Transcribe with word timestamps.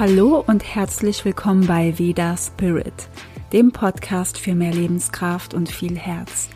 Hallo 0.00 0.42
und 0.46 0.64
herzlich 0.64 1.26
willkommen 1.26 1.66
bei 1.66 1.98
Veda 1.98 2.34
Spirit, 2.34 3.10
dem 3.52 3.70
Podcast 3.70 4.38
für 4.38 4.54
mehr 4.54 4.72
Lebenskraft 4.72 5.52
und 5.52 5.70
viel 5.70 5.94
Herz. 5.98 6.48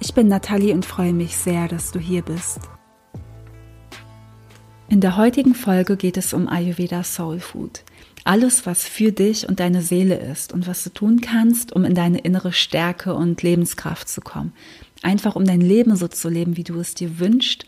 Ich 0.00 0.12
bin 0.12 0.28
Nathalie 0.28 0.74
und 0.74 0.84
freue 0.84 1.14
mich 1.14 1.34
sehr, 1.34 1.66
dass 1.66 1.92
du 1.92 1.98
hier 1.98 2.20
bist. 2.20 2.60
In 4.90 5.00
der 5.00 5.16
heutigen 5.16 5.54
Folge 5.54 5.96
geht 5.96 6.18
es 6.18 6.34
um 6.34 6.46
Ayurveda 6.46 7.02
Soul 7.02 7.40
Food. 7.40 7.84
Alles, 8.24 8.66
was 8.66 8.84
für 8.84 9.12
dich 9.12 9.48
und 9.48 9.60
deine 9.60 9.80
Seele 9.80 10.18
ist 10.18 10.52
und 10.52 10.66
was 10.66 10.84
du 10.84 10.90
tun 10.90 11.22
kannst, 11.22 11.72
um 11.72 11.86
in 11.86 11.94
deine 11.94 12.18
innere 12.18 12.52
Stärke 12.52 13.14
und 13.14 13.42
Lebenskraft 13.42 14.10
zu 14.10 14.20
kommen. 14.20 14.52
Einfach 15.00 15.36
um 15.36 15.46
dein 15.46 15.62
Leben 15.62 15.96
so 15.96 16.06
zu 16.06 16.28
leben, 16.28 16.58
wie 16.58 16.64
du 16.64 16.78
es 16.78 16.92
dir 16.92 17.18
wünschst 17.18 17.64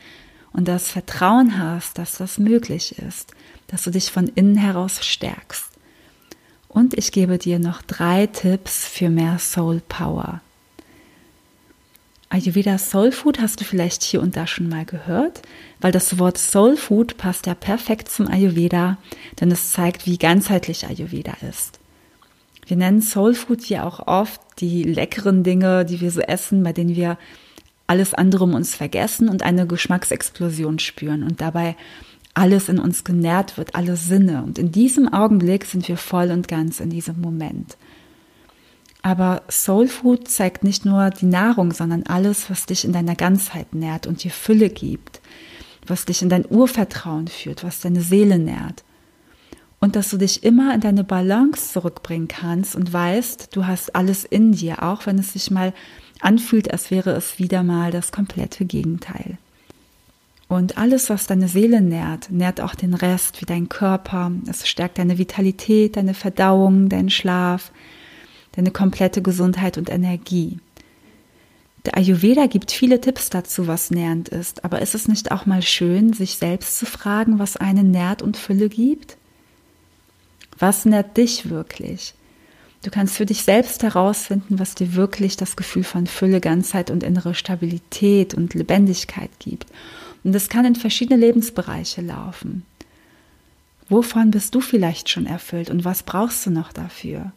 und 0.52 0.68
das 0.68 0.88
Vertrauen 0.88 1.58
hast, 1.58 1.96
dass 1.96 2.18
das 2.18 2.36
möglich 2.36 2.98
ist 2.98 3.34
dass 3.72 3.82
du 3.84 3.90
dich 3.90 4.10
von 4.10 4.28
innen 4.28 4.56
heraus 4.56 5.04
stärkst. 5.04 5.70
Und 6.68 6.94
ich 6.94 7.10
gebe 7.10 7.38
dir 7.38 7.58
noch 7.58 7.82
drei 7.82 8.26
Tipps 8.26 8.86
für 8.86 9.08
mehr 9.08 9.38
Soul 9.38 9.80
Power. 9.88 10.40
Ayurveda 12.28 12.78
Soul 12.78 13.12
Food 13.12 13.40
hast 13.40 13.60
du 13.60 13.64
vielleicht 13.64 14.02
hier 14.02 14.22
und 14.22 14.36
da 14.36 14.46
schon 14.46 14.68
mal 14.68 14.84
gehört, 14.84 15.42
weil 15.80 15.90
das 15.90 16.18
Wort 16.18 16.38
Soul 16.38 16.76
Food 16.76 17.16
passt 17.16 17.46
ja 17.46 17.54
perfekt 17.54 18.08
zum 18.08 18.28
Ayurveda, 18.28 18.98
denn 19.40 19.50
es 19.50 19.72
zeigt, 19.72 20.06
wie 20.06 20.18
ganzheitlich 20.18 20.86
Ayurveda 20.86 21.34
ist. 21.48 21.78
Wir 22.66 22.76
nennen 22.76 23.02
Soul 23.02 23.34
Food 23.34 23.68
ja 23.68 23.84
auch 23.84 24.06
oft 24.06 24.40
die 24.60 24.82
leckeren 24.82 25.44
Dinge, 25.44 25.84
die 25.84 26.00
wir 26.00 26.10
so 26.10 26.20
essen, 26.20 26.62
bei 26.62 26.72
denen 26.72 26.94
wir 26.94 27.18
alles 27.86 28.14
andere 28.14 28.44
um 28.44 28.54
uns 28.54 28.74
vergessen 28.74 29.28
und 29.28 29.42
eine 29.42 29.66
Geschmacksexplosion 29.66 30.78
spüren 30.78 31.22
und 31.22 31.40
dabei 31.40 31.76
alles 32.34 32.68
in 32.68 32.78
uns 32.78 33.04
genährt 33.04 33.58
wird, 33.58 33.74
alle 33.74 33.96
Sinne. 33.96 34.42
Und 34.42 34.58
in 34.58 34.72
diesem 34.72 35.12
Augenblick 35.12 35.64
sind 35.64 35.86
wir 35.88 35.96
voll 35.96 36.30
und 36.30 36.48
ganz 36.48 36.80
in 36.80 36.90
diesem 36.90 37.20
Moment. 37.20 37.76
Aber 39.02 39.42
Soul 39.50 39.88
Food 39.88 40.28
zeigt 40.28 40.62
nicht 40.62 40.84
nur 40.84 41.10
die 41.10 41.26
Nahrung, 41.26 41.72
sondern 41.72 42.04
alles, 42.04 42.48
was 42.48 42.66
dich 42.66 42.84
in 42.84 42.92
deiner 42.92 43.16
Ganzheit 43.16 43.74
nährt 43.74 44.06
und 44.06 44.22
dir 44.22 44.30
Fülle 44.30 44.70
gibt, 44.70 45.20
was 45.86 46.04
dich 46.04 46.22
in 46.22 46.28
dein 46.28 46.46
Urvertrauen 46.48 47.26
führt, 47.26 47.64
was 47.64 47.80
deine 47.80 48.00
Seele 48.00 48.38
nährt. 48.38 48.84
Und 49.80 49.96
dass 49.96 50.10
du 50.10 50.16
dich 50.16 50.44
immer 50.44 50.72
in 50.72 50.80
deine 50.80 51.02
Balance 51.02 51.72
zurückbringen 51.72 52.28
kannst 52.28 52.76
und 52.76 52.92
weißt, 52.92 53.48
du 53.56 53.66
hast 53.66 53.96
alles 53.96 54.24
in 54.24 54.52
dir, 54.52 54.84
auch 54.84 55.06
wenn 55.06 55.18
es 55.18 55.32
sich 55.32 55.50
mal 55.50 55.74
anfühlt, 56.20 56.72
als 56.72 56.92
wäre 56.92 57.10
es 57.10 57.40
wieder 57.40 57.64
mal 57.64 57.90
das 57.90 58.12
komplette 58.12 58.64
Gegenteil. 58.64 59.38
Und 60.52 60.76
alles, 60.76 61.08
was 61.08 61.26
deine 61.26 61.48
Seele 61.48 61.80
nährt, 61.80 62.30
nährt 62.30 62.60
auch 62.60 62.74
den 62.74 62.92
Rest, 62.92 63.40
wie 63.40 63.46
dein 63.46 63.70
Körper. 63.70 64.30
Es 64.46 64.68
stärkt 64.68 64.98
deine 64.98 65.16
Vitalität, 65.16 65.96
deine 65.96 66.12
Verdauung, 66.12 66.90
deinen 66.90 67.08
Schlaf, 67.08 67.72
deine 68.54 68.70
komplette 68.70 69.22
Gesundheit 69.22 69.78
und 69.78 69.88
Energie. 69.88 70.58
Der 71.86 71.96
Ayurveda 71.96 72.48
gibt 72.48 72.70
viele 72.70 73.00
Tipps 73.00 73.30
dazu, 73.30 73.66
was 73.66 73.90
nährend 73.90 74.28
ist, 74.28 74.62
aber 74.62 74.82
ist 74.82 74.94
es 74.94 75.08
nicht 75.08 75.32
auch 75.32 75.46
mal 75.46 75.62
schön, 75.62 76.12
sich 76.12 76.36
selbst 76.36 76.78
zu 76.78 76.84
fragen, 76.84 77.38
was 77.38 77.56
einen 77.56 77.90
nährt 77.90 78.20
und 78.20 78.36
Fülle 78.36 78.68
gibt? 78.68 79.16
Was 80.58 80.84
nährt 80.84 81.16
dich 81.16 81.48
wirklich? 81.48 82.12
Du 82.84 82.90
kannst 82.90 83.16
für 83.16 83.24
dich 83.24 83.42
selbst 83.44 83.82
herausfinden, 83.82 84.58
was 84.58 84.74
dir 84.74 84.96
wirklich 84.96 85.38
das 85.38 85.56
Gefühl 85.56 85.84
von 85.84 86.06
Fülle, 86.06 86.42
Ganzheit 86.42 86.90
und 86.90 87.02
innere 87.02 87.34
Stabilität 87.34 88.34
und 88.34 88.52
Lebendigkeit 88.52 89.30
gibt. 89.38 89.66
Und 90.24 90.32
das 90.32 90.48
kann 90.48 90.64
in 90.64 90.76
verschiedene 90.76 91.18
Lebensbereiche 91.18 92.00
laufen. 92.00 92.64
Wovon 93.88 94.30
bist 94.30 94.54
du 94.54 94.60
vielleicht 94.60 95.08
schon 95.08 95.26
erfüllt 95.26 95.68
und 95.68 95.84
was 95.84 96.02
brauchst 96.02 96.46
du 96.46 96.50
noch 96.50 96.72
dafür? 96.72 97.32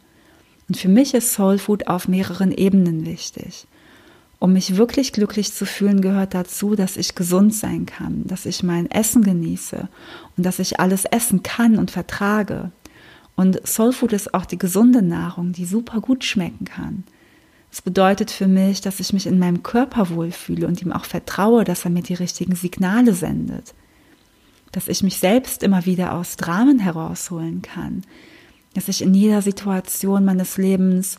Und 0.67 0.77
für 0.77 0.87
mich 0.87 1.13
ist 1.13 1.33
Soul 1.33 1.57
Food 1.57 1.87
auf 1.87 2.07
mehreren 2.07 2.51
Ebenen 2.51 3.05
wichtig. 3.05 3.67
Um 4.39 4.53
mich 4.53 4.77
wirklich 4.77 5.13
glücklich 5.13 5.53
zu 5.53 5.65
fühlen, 5.65 6.01
gehört 6.01 6.33
dazu, 6.33 6.75
dass 6.75 6.97
ich 6.97 7.15
gesund 7.15 7.53
sein 7.53 7.85
kann, 7.85 8.25
dass 8.25 8.45
ich 8.45 8.63
mein 8.63 8.89
Essen 8.91 9.23
genieße 9.23 9.87
und 10.37 10.45
dass 10.45 10.59
ich 10.59 10.79
alles 10.79 11.05
essen 11.05 11.41
kann 11.41 11.77
und 11.77 11.91
vertrage. 11.91 12.71
Und 13.35 13.65
Soul 13.67 13.91
Food 13.91 14.13
ist 14.13 14.33
auch 14.33 14.45
die 14.45 14.57
gesunde 14.57 15.01
Nahrung, 15.01 15.51
die 15.51 15.65
super 15.65 15.99
gut 15.99 16.23
schmecken 16.23 16.65
kann. 16.65 17.03
Es 17.75 17.81
bedeutet 17.81 18.31
für 18.31 18.47
mich, 18.47 18.79
dass 18.79 19.01
ich 19.01 19.11
mich 19.11 19.27
in 19.27 19.37
meinem 19.37 19.61
Körper 19.61 20.09
wohlfühle 20.09 20.65
und 20.65 20.81
ihm 20.81 20.93
auch 20.93 21.03
vertraue, 21.03 21.65
dass 21.65 21.83
er 21.83 21.91
mir 21.91 22.03
die 22.03 22.13
richtigen 22.13 22.55
Signale 22.55 23.13
sendet. 23.13 23.73
Dass 24.71 24.87
ich 24.87 25.03
mich 25.03 25.19
selbst 25.19 25.61
immer 25.61 25.85
wieder 25.85 26.13
aus 26.13 26.37
Dramen 26.37 26.79
herausholen 26.79 27.61
kann. 27.61 28.03
Dass 28.75 28.87
ich 28.87 29.01
in 29.01 29.13
jeder 29.13 29.41
Situation 29.41 30.23
meines 30.23 30.55
Lebens 30.55 31.17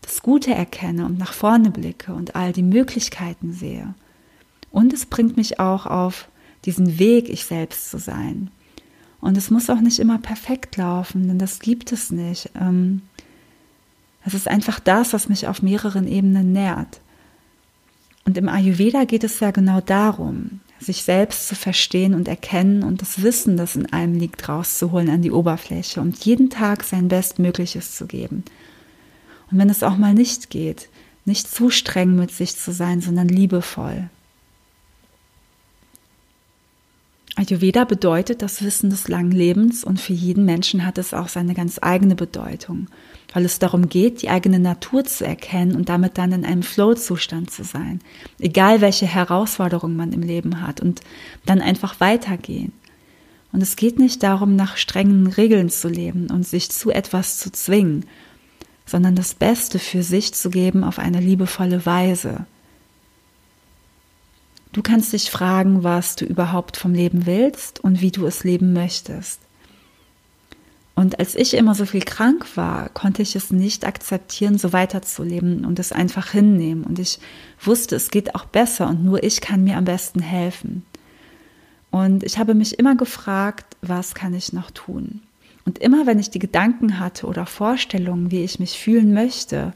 das 0.00 0.22
Gute 0.22 0.54
erkenne 0.54 1.04
und 1.04 1.18
nach 1.18 1.34
vorne 1.34 1.70
blicke 1.70 2.14
und 2.14 2.34
all 2.34 2.54
die 2.54 2.62
Möglichkeiten 2.62 3.52
sehe. 3.52 3.92
Und 4.70 4.94
es 4.94 5.04
bringt 5.04 5.36
mich 5.36 5.60
auch 5.60 5.84
auf 5.84 6.28
diesen 6.64 6.98
Weg, 6.98 7.28
ich 7.28 7.44
selbst 7.44 7.90
zu 7.90 7.98
sein. 7.98 8.50
Und 9.20 9.36
es 9.36 9.50
muss 9.50 9.68
auch 9.68 9.82
nicht 9.82 9.98
immer 9.98 10.16
perfekt 10.16 10.78
laufen, 10.78 11.28
denn 11.28 11.38
das 11.38 11.58
gibt 11.58 11.92
es 11.92 12.10
nicht. 12.10 12.48
Ähm, 12.58 13.02
es 14.24 14.34
ist 14.34 14.48
einfach 14.48 14.80
das, 14.80 15.12
was 15.12 15.28
mich 15.28 15.48
auf 15.48 15.62
mehreren 15.62 16.08
Ebenen 16.08 16.52
nährt. 16.52 17.00
Und 18.24 18.38
im 18.38 18.48
Ayurveda 18.48 19.04
geht 19.04 19.22
es 19.22 19.40
ja 19.40 19.50
genau 19.50 19.80
darum, 19.82 20.60
sich 20.80 21.02
selbst 21.02 21.46
zu 21.46 21.54
verstehen 21.54 22.14
und 22.14 22.26
erkennen 22.26 22.82
und 22.82 23.02
das 23.02 23.22
Wissen, 23.22 23.56
das 23.56 23.76
in 23.76 23.92
einem 23.92 24.18
liegt, 24.18 24.48
rauszuholen 24.48 25.10
an 25.10 25.22
die 25.22 25.30
Oberfläche 25.30 26.00
und 26.00 26.24
jeden 26.24 26.48
Tag 26.48 26.84
sein 26.84 27.08
Bestmögliches 27.08 27.96
zu 27.96 28.06
geben. 28.06 28.44
Und 29.50 29.58
wenn 29.58 29.68
es 29.68 29.82
auch 29.82 29.96
mal 29.96 30.14
nicht 30.14 30.48
geht, 30.48 30.88
nicht 31.26 31.50
zu 31.50 31.70
streng 31.70 32.16
mit 32.16 32.30
sich 32.30 32.56
zu 32.56 32.72
sein, 32.72 33.02
sondern 33.02 33.28
liebevoll. 33.28 34.08
Ayurveda 37.36 37.84
bedeutet 37.84 38.42
das 38.42 38.62
Wissen 38.62 38.90
des 38.90 39.08
langen 39.08 39.32
Lebens 39.32 39.84
und 39.84 40.00
für 40.00 40.12
jeden 40.12 40.44
Menschen 40.44 40.86
hat 40.86 40.98
es 40.98 41.12
auch 41.12 41.28
seine 41.28 41.54
ganz 41.54 41.78
eigene 41.82 42.14
Bedeutung 42.14 42.88
weil 43.34 43.44
es 43.44 43.58
darum 43.58 43.88
geht, 43.88 44.22
die 44.22 44.30
eigene 44.30 44.60
Natur 44.60 45.04
zu 45.04 45.26
erkennen 45.26 45.74
und 45.74 45.88
damit 45.88 46.16
dann 46.16 46.32
in 46.32 46.44
einem 46.44 46.62
Flow-Zustand 46.62 47.50
zu 47.50 47.64
sein, 47.64 48.00
egal 48.38 48.80
welche 48.80 49.06
Herausforderungen 49.06 49.96
man 49.96 50.12
im 50.12 50.22
Leben 50.22 50.62
hat 50.62 50.80
und 50.80 51.00
dann 51.44 51.60
einfach 51.60 51.98
weitergehen. 51.98 52.72
Und 53.52 53.60
es 53.60 53.74
geht 53.74 53.98
nicht 53.98 54.22
darum, 54.22 54.54
nach 54.54 54.76
strengen 54.76 55.26
Regeln 55.26 55.68
zu 55.68 55.88
leben 55.88 56.30
und 56.30 56.46
sich 56.46 56.70
zu 56.70 56.90
etwas 56.90 57.38
zu 57.38 57.50
zwingen, 57.50 58.06
sondern 58.86 59.16
das 59.16 59.34
Beste 59.34 59.80
für 59.80 60.04
sich 60.04 60.32
zu 60.32 60.48
geben 60.48 60.84
auf 60.84 61.00
eine 61.00 61.20
liebevolle 61.20 61.84
Weise. 61.84 62.46
Du 64.72 64.82
kannst 64.82 65.12
dich 65.12 65.30
fragen, 65.30 65.82
was 65.82 66.14
du 66.14 66.24
überhaupt 66.24 66.76
vom 66.76 66.94
Leben 66.94 67.26
willst 67.26 67.80
und 67.82 68.00
wie 68.00 68.10
du 68.12 68.26
es 68.26 68.44
leben 68.44 68.72
möchtest. 68.72 69.40
Und 70.96 71.18
als 71.18 71.34
ich 71.34 71.54
immer 71.54 71.74
so 71.74 71.86
viel 71.86 72.02
krank 72.02 72.56
war, 72.56 72.88
konnte 72.90 73.22
ich 73.22 73.34
es 73.34 73.50
nicht 73.50 73.84
akzeptieren, 73.84 74.58
so 74.58 74.72
weiterzuleben 74.72 75.64
und 75.64 75.78
es 75.80 75.90
einfach 75.90 76.30
hinnehmen. 76.30 76.84
Und 76.84 77.00
ich 77.00 77.18
wusste, 77.60 77.96
es 77.96 78.10
geht 78.10 78.34
auch 78.34 78.44
besser 78.44 78.88
und 78.88 79.04
nur 79.04 79.22
ich 79.24 79.40
kann 79.40 79.64
mir 79.64 79.76
am 79.76 79.84
besten 79.84 80.20
helfen. 80.20 80.84
Und 81.90 82.22
ich 82.22 82.38
habe 82.38 82.54
mich 82.54 82.78
immer 82.78 82.96
gefragt, 82.96 83.76
was 83.82 84.14
kann 84.14 84.34
ich 84.34 84.52
noch 84.52 84.70
tun? 84.70 85.22
Und 85.64 85.78
immer 85.78 86.06
wenn 86.06 86.18
ich 86.18 86.30
die 86.30 86.38
Gedanken 86.38 87.00
hatte 87.00 87.26
oder 87.26 87.46
Vorstellungen, 87.46 88.30
wie 88.30 88.44
ich 88.44 88.60
mich 88.60 88.78
fühlen 88.78 89.14
möchte, 89.14 89.72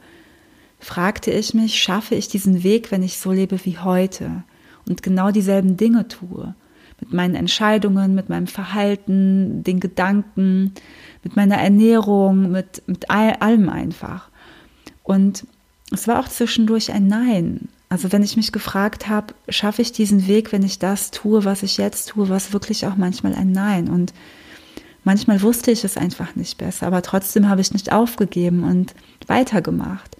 fragte 0.78 1.30
ich 1.32 1.54
mich, 1.54 1.80
schaffe 1.80 2.14
ich 2.14 2.28
diesen 2.28 2.62
Weg, 2.62 2.92
wenn 2.92 3.02
ich 3.02 3.18
so 3.18 3.32
lebe 3.32 3.64
wie 3.64 3.78
heute 3.78 4.44
und 4.86 5.02
genau 5.02 5.30
dieselben 5.30 5.76
Dinge 5.76 6.06
tue? 6.06 6.54
Mit 7.00 7.12
meinen 7.12 7.34
Entscheidungen, 7.34 8.14
mit 8.14 8.28
meinem 8.28 8.46
Verhalten, 8.46 9.62
den 9.62 9.80
Gedanken, 9.80 10.74
mit 11.22 11.36
meiner 11.36 11.56
Ernährung, 11.56 12.50
mit, 12.50 12.82
mit 12.86 13.10
all, 13.10 13.34
allem 13.34 13.68
einfach. 13.68 14.28
Und 15.02 15.46
es 15.90 16.08
war 16.08 16.20
auch 16.20 16.28
zwischendurch 16.28 16.92
ein 16.92 17.06
Nein. 17.06 17.68
Also 17.88 18.12
wenn 18.12 18.22
ich 18.22 18.36
mich 18.36 18.52
gefragt 18.52 19.08
habe, 19.08 19.34
schaffe 19.48 19.80
ich 19.80 19.92
diesen 19.92 20.26
Weg, 20.26 20.52
wenn 20.52 20.62
ich 20.62 20.78
das 20.78 21.10
tue, 21.10 21.44
was 21.44 21.62
ich 21.62 21.78
jetzt 21.78 22.10
tue, 22.10 22.28
war 22.28 22.36
es 22.36 22.52
wirklich 22.52 22.86
auch 22.86 22.96
manchmal 22.96 23.34
ein 23.34 23.52
Nein. 23.52 23.88
Und 23.88 24.12
manchmal 25.04 25.40
wusste 25.40 25.70
ich 25.70 25.84
es 25.84 25.96
einfach 25.96 26.36
nicht 26.36 26.58
besser, 26.58 26.86
aber 26.86 27.00
trotzdem 27.00 27.48
habe 27.48 27.62
ich 27.62 27.72
nicht 27.72 27.92
aufgegeben 27.92 28.64
und 28.64 28.94
weitergemacht. 29.26 30.16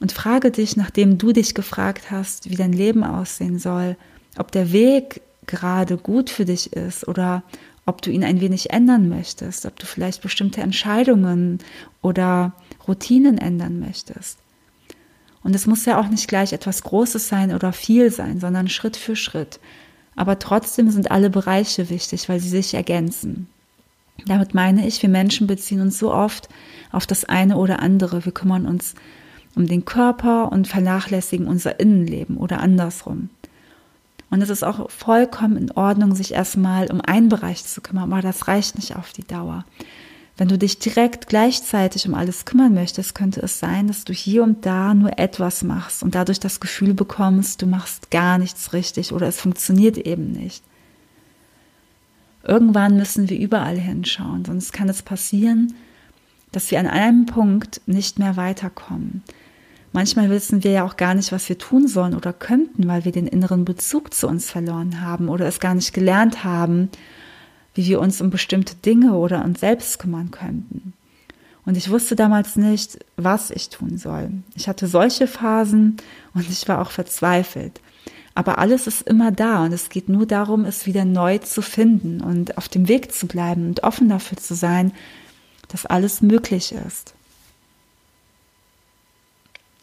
Und 0.00 0.12
frage 0.12 0.52
dich, 0.52 0.76
nachdem 0.76 1.18
du 1.18 1.32
dich 1.32 1.56
gefragt 1.56 2.12
hast, 2.12 2.48
wie 2.48 2.54
dein 2.54 2.72
Leben 2.72 3.02
aussehen 3.02 3.58
soll, 3.58 3.96
ob 4.36 4.52
der 4.52 4.70
Weg 4.70 5.22
gerade 5.48 5.96
gut 5.96 6.30
für 6.30 6.44
dich 6.44 6.72
ist 6.72 7.08
oder 7.08 7.42
ob 7.86 8.02
du 8.02 8.10
ihn 8.10 8.22
ein 8.22 8.40
wenig 8.40 8.70
ändern 8.70 9.08
möchtest, 9.08 9.66
ob 9.66 9.78
du 9.78 9.86
vielleicht 9.86 10.22
bestimmte 10.22 10.60
Entscheidungen 10.60 11.58
oder 12.02 12.52
Routinen 12.86 13.38
ändern 13.38 13.80
möchtest. 13.80 14.38
Und 15.42 15.54
es 15.54 15.66
muss 15.66 15.86
ja 15.86 15.98
auch 15.98 16.08
nicht 16.08 16.28
gleich 16.28 16.52
etwas 16.52 16.82
Großes 16.82 17.28
sein 17.28 17.54
oder 17.54 17.72
viel 17.72 18.10
sein, 18.10 18.40
sondern 18.40 18.68
Schritt 18.68 18.96
für 18.96 19.16
Schritt. 19.16 19.58
Aber 20.14 20.38
trotzdem 20.38 20.90
sind 20.90 21.10
alle 21.10 21.30
Bereiche 21.30 21.90
wichtig, 21.90 22.28
weil 22.28 22.40
sie 22.40 22.48
sich 22.48 22.74
ergänzen. 22.74 23.48
Damit 24.26 24.52
meine 24.52 24.86
ich, 24.86 25.00
wir 25.00 25.08
Menschen 25.08 25.46
beziehen 25.46 25.80
uns 25.80 25.98
so 25.98 26.12
oft 26.12 26.48
auf 26.92 27.06
das 27.06 27.24
eine 27.24 27.56
oder 27.56 27.80
andere. 27.80 28.24
Wir 28.24 28.32
kümmern 28.32 28.66
uns 28.66 28.94
um 29.54 29.66
den 29.66 29.84
Körper 29.84 30.52
und 30.52 30.68
vernachlässigen 30.68 31.46
unser 31.46 31.80
Innenleben 31.80 32.36
oder 32.36 32.60
andersrum. 32.60 33.30
Und 34.30 34.42
es 34.42 34.50
ist 34.50 34.62
auch 34.62 34.90
vollkommen 34.90 35.56
in 35.56 35.70
Ordnung, 35.72 36.14
sich 36.14 36.34
erstmal 36.34 36.90
um 36.90 37.00
einen 37.00 37.28
Bereich 37.28 37.64
zu 37.64 37.80
kümmern, 37.80 38.12
aber 38.12 38.22
das 38.22 38.46
reicht 38.46 38.76
nicht 38.76 38.96
auf 38.96 39.12
die 39.12 39.26
Dauer. 39.26 39.64
Wenn 40.36 40.48
du 40.48 40.56
dich 40.56 40.78
direkt 40.78 41.28
gleichzeitig 41.28 42.06
um 42.06 42.14
alles 42.14 42.44
kümmern 42.44 42.72
möchtest, 42.72 43.14
könnte 43.14 43.40
es 43.40 43.58
sein, 43.58 43.88
dass 43.88 44.04
du 44.04 44.12
hier 44.12 44.44
und 44.44 44.64
da 44.64 44.94
nur 44.94 45.18
etwas 45.18 45.64
machst 45.64 46.02
und 46.02 46.14
dadurch 46.14 46.38
das 46.38 46.60
Gefühl 46.60 46.94
bekommst, 46.94 47.60
du 47.60 47.66
machst 47.66 48.12
gar 48.12 48.38
nichts 48.38 48.72
richtig 48.72 49.12
oder 49.12 49.26
es 49.26 49.40
funktioniert 49.40 49.98
eben 49.98 50.30
nicht. 50.30 50.62
Irgendwann 52.44 52.96
müssen 52.96 53.28
wir 53.28 53.38
überall 53.38 53.78
hinschauen, 53.78 54.44
sonst 54.44 54.72
kann 54.72 54.88
es 54.88 55.02
passieren, 55.02 55.74
dass 56.52 56.70
wir 56.70 56.78
an 56.78 56.86
einem 56.86 57.26
Punkt 57.26 57.80
nicht 57.86 58.20
mehr 58.20 58.36
weiterkommen. 58.36 59.24
Manchmal 59.98 60.30
wissen 60.30 60.62
wir 60.62 60.70
ja 60.70 60.84
auch 60.84 60.96
gar 60.96 61.16
nicht, 61.16 61.32
was 61.32 61.48
wir 61.48 61.58
tun 61.58 61.88
sollen 61.88 62.14
oder 62.14 62.32
könnten, 62.32 62.86
weil 62.86 63.04
wir 63.04 63.10
den 63.10 63.26
inneren 63.26 63.64
Bezug 63.64 64.14
zu 64.14 64.28
uns 64.28 64.48
verloren 64.48 65.00
haben 65.00 65.28
oder 65.28 65.44
es 65.46 65.58
gar 65.58 65.74
nicht 65.74 65.92
gelernt 65.92 66.44
haben, 66.44 66.88
wie 67.74 67.84
wir 67.84 67.98
uns 67.98 68.20
um 68.20 68.30
bestimmte 68.30 68.76
Dinge 68.76 69.14
oder 69.14 69.44
uns 69.44 69.58
selbst 69.58 69.98
kümmern 69.98 70.30
könnten. 70.30 70.92
Und 71.66 71.76
ich 71.76 71.90
wusste 71.90 72.14
damals 72.14 72.54
nicht, 72.54 73.04
was 73.16 73.50
ich 73.50 73.70
tun 73.70 73.98
soll. 73.98 74.30
Ich 74.54 74.68
hatte 74.68 74.86
solche 74.86 75.26
Phasen 75.26 75.96
und 76.32 76.48
ich 76.48 76.68
war 76.68 76.80
auch 76.80 76.92
verzweifelt. 76.92 77.80
Aber 78.36 78.58
alles 78.58 78.86
ist 78.86 79.02
immer 79.02 79.32
da 79.32 79.64
und 79.64 79.72
es 79.72 79.88
geht 79.88 80.08
nur 80.08 80.26
darum, 80.26 80.64
es 80.64 80.86
wieder 80.86 81.04
neu 81.04 81.38
zu 81.38 81.60
finden 81.60 82.20
und 82.20 82.56
auf 82.56 82.68
dem 82.68 82.86
Weg 82.86 83.12
zu 83.12 83.26
bleiben 83.26 83.66
und 83.66 83.82
offen 83.82 84.08
dafür 84.08 84.38
zu 84.38 84.54
sein, 84.54 84.92
dass 85.66 85.86
alles 85.86 86.22
möglich 86.22 86.72
ist. 86.86 87.14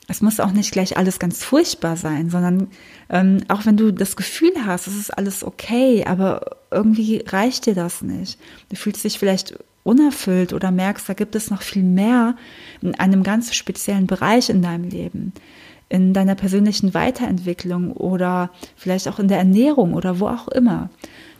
Es 0.07 0.21
muss 0.21 0.39
auch 0.39 0.51
nicht 0.51 0.71
gleich 0.71 0.97
alles 0.97 1.17
ganz 1.17 1.43
furchtbar 1.43 1.97
sein, 1.97 2.29
sondern 2.29 2.67
ähm, 3.09 3.39
auch 3.47 3.65
wenn 3.65 3.77
du 3.77 3.91
das 3.91 4.15
Gefühl 4.15 4.53
hast, 4.65 4.87
es 4.87 4.95
ist 4.95 5.17
alles 5.17 5.43
okay, 5.43 6.05
aber 6.05 6.57
irgendwie 6.69 7.23
reicht 7.27 7.65
dir 7.65 7.73
das 7.73 8.01
nicht. 8.01 8.39
Du 8.69 8.75
fühlst 8.75 9.03
dich 9.03 9.17
vielleicht 9.17 9.57
unerfüllt 9.83 10.53
oder 10.53 10.71
merkst, 10.71 11.07
da 11.07 11.13
gibt 11.13 11.35
es 11.35 11.49
noch 11.49 11.61
viel 11.61 11.83
mehr 11.83 12.35
in 12.81 12.95
einem 12.95 13.23
ganz 13.23 13.53
speziellen 13.53 14.07
Bereich 14.07 14.49
in 14.49 14.61
deinem 14.61 14.89
Leben, 14.89 15.33
in 15.89 16.13
deiner 16.13 16.35
persönlichen 16.35 16.93
Weiterentwicklung 16.93 17.91
oder 17.91 18.51
vielleicht 18.75 19.07
auch 19.07 19.19
in 19.19 19.27
der 19.27 19.37
Ernährung 19.37 19.93
oder 19.93 20.19
wo 20.19 20.27
auch 20.27 20.47
immer. 20.49 20.89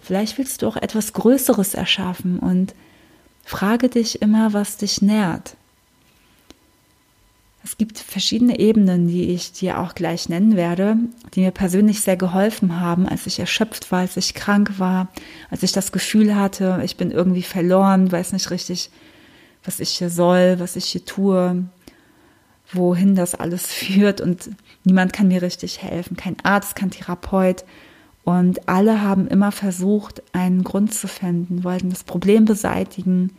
Vielleicht 0.01 0.38
willst 0.38 0.61
du 0.61 0.68
auch 0.68 0.77
etwas 0.77 1.13
Größeres 1.13 1.73
erschaffen 1.73 2.38
und 2.39 2.75
frage 3.44 3.89
dich 3.89 4.21
immer, 4.21 4.53
was 4.53 4.77
dich 4.77 5.01
nährt. 5.01 5.56
Es 7.65 7.77
gibt 7.77 7.97
verschiedene 7.97 8.59
Ebenen, 8.59 9.07
die 9.07 9.31
ich 9.31 9.51
dir 9.51 9.79
auch 9.79 9.95
gleich 9.95 10.29
nennen 10.29 10.56
werde, 10.56 10.97
die 11.33 11.39
mir 11.39 11.50
persönlich 11.50 12.01
sehr 12.01 12.15
geholfen 12.15 12.79
haben, 12.79 13.07
als 13.07 13.25
ich 13.25 13.39
erschöpft 13.39 13.91
war, 13.91 14.01
als 14.01 14.15
ich 14.17 14.35
krank 14.35 14.77
war, 14.77 15.07
als 15.50 15.63
ich 15.63 15.71
das 15.71 15.91
Gefühl 15.91 16.35
hatte, 16.35 16.79
ich 16.85 16.95
bin 16.95 17.09
irgendwie 17.09 17.41
verloren, 17.41 18.12
weiß 18.12 18.33
nicht 18.33 18.51
richtig, 18.51 18.91
was 19.63 19.79
ich 19.79 19.89
hier 19.89 20.12
soll, 20.12 20.59
was 20.59 20.75
ich 20.75 20.85
hier 20.85 21.06
tue, 21.06 21.63
wohin 22.71 23.15
das 23.15 23.33
alles 23.33 23.65
führt 23.73 24.21
und 24.21 24.51
niemand 24.83 25.11
kann 25.11 25.29
mir 25.29 25.41
richtig 25.41 25.81
helfen, 25.81 26.15
kein 26.15 26.38
Arzt, 26.44 26.75
kein 26.75 26.91
Therapeut. 26.91 27.65
Und 28.23 28.69
alle 28.69 29.01
haben 29.01 29.27
immer 29.27 29.51
versucht, 29.51 30.21
einen 30.33 30.63
Grund 30.63 30.94
zu 30.94 31.07
finden, 31.07 31.63
wollten 31.63 31.89
das 31.89 32.03
Problem 32.03 32.45
beseitigen, 32.45 33.31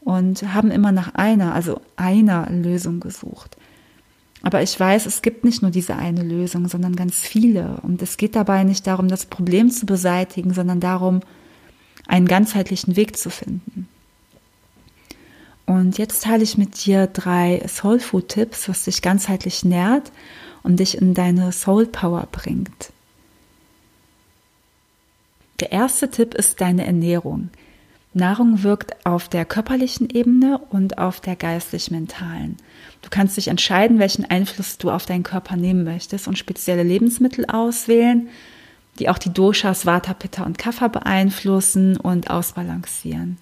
und 0.00 0.54
haben 0.54 0.70
immer 0.70 0.92
nach 0.92 1.14
einer, 1.14 1.54
also 1.54 1.80
einer 1.96 2.48
Lösung 2.50 3.00
gesucht. 3.00 3.56
Aber 4.42 4.62
ich 4.62 4.78
weiß, 4.78 5.06
es 5.06 5.22
gibt 5.22 5.44
nicht 5.44 5.60
nur 5.62 5.70
diese 5.70 5.96
eine 5.96 6.22
Lösung, 6.22 6.68
sondern 6.68 6.96
ganz 6.96 7.16
viele. 7.16 7.78
Und 7.82 8.00
es 8.00 8.16
geht 8.16 8.34
dabei 8.36 8.64
nicht 8.64 8.86
darum, 8.86 9.08
das 9.08 9.26
Problem 9.26 9.70
zu 9.70 9.84
beseitigen, 9.84 10.54
sondern 10.54 10.80
darum, 10.80 11.20
einen 12.06 12.26
ganzheitlichen 12.26 12.96
Weg 12.96 13.18
zu 13.18 13.30
finden. 13.30 13.86
Und 15.66 15.98
jetzt 15.98 16.24
teile 16.24 16.42
ich 16.42 16.58
mit 16.58 16.84
dir 16.84 17.06
drei 17.06 17.62
Soul 17.68 18.00
Food 18.00 18.28
Tipps, 18.28 18.68
was 18.68 18.84
dich 18.84 19.02
ganzheitlich 19.02 19.64
nährt 19.64 20.10
und 20.62 20.80
dich 20.80 21.00
in 21.00 21.14
deine 21.14 21.52
Soul 21.52 21.86
Power 21.86 22.26
bringt. 22.32 22.92
Der 25.60 25.70
erste 25.70 26.10
Tipp 26.10 26.34
ist 26.34 26.60
deine 26.60 26.86
Ernährung. 26.86 27.50
Nahrung 28.12 28.64
wirkt 28.64 29.06
auf 29.06 29.28
der 29.28 29.44
körperlichen 29.44 30.10
Ebene 30.10 30.58
und 30.70 30.98
auf 30.98 31.20
der 31.20 31.36
geistlich-mentalen. 31.36 32.56
Du 33.02 33.08
kannst 33.08 33.36
dich 33.36 33.48
entscheiden, 33.48 34.00
welchen 34.00 34.24
Einfluss 34.24 34.78
du 34.78 34.90
auf 34.90 35.06
deinen 35.06 35.22
Körper 35.22 35.56
nehmen 35.56 35.84
möchtest 35.84 36.26
und 36.26 36.36
spezielle 36.36 36.82
Lebensmittel 36.82 37.46
auswählen, 37.46 38.28
die 38.98 39.08
auch 39.08 39.18
die 39.18 39.32
Doshas 39.32 39.86
Vata, 39.86 40.12
Pitta 40.12 40.44
und 40.44 40.58
Kapha 40.58 40.88
beeinflussen 40.88 41.96
und 41.96 42.30
ausbalancieren. 42.30 43.38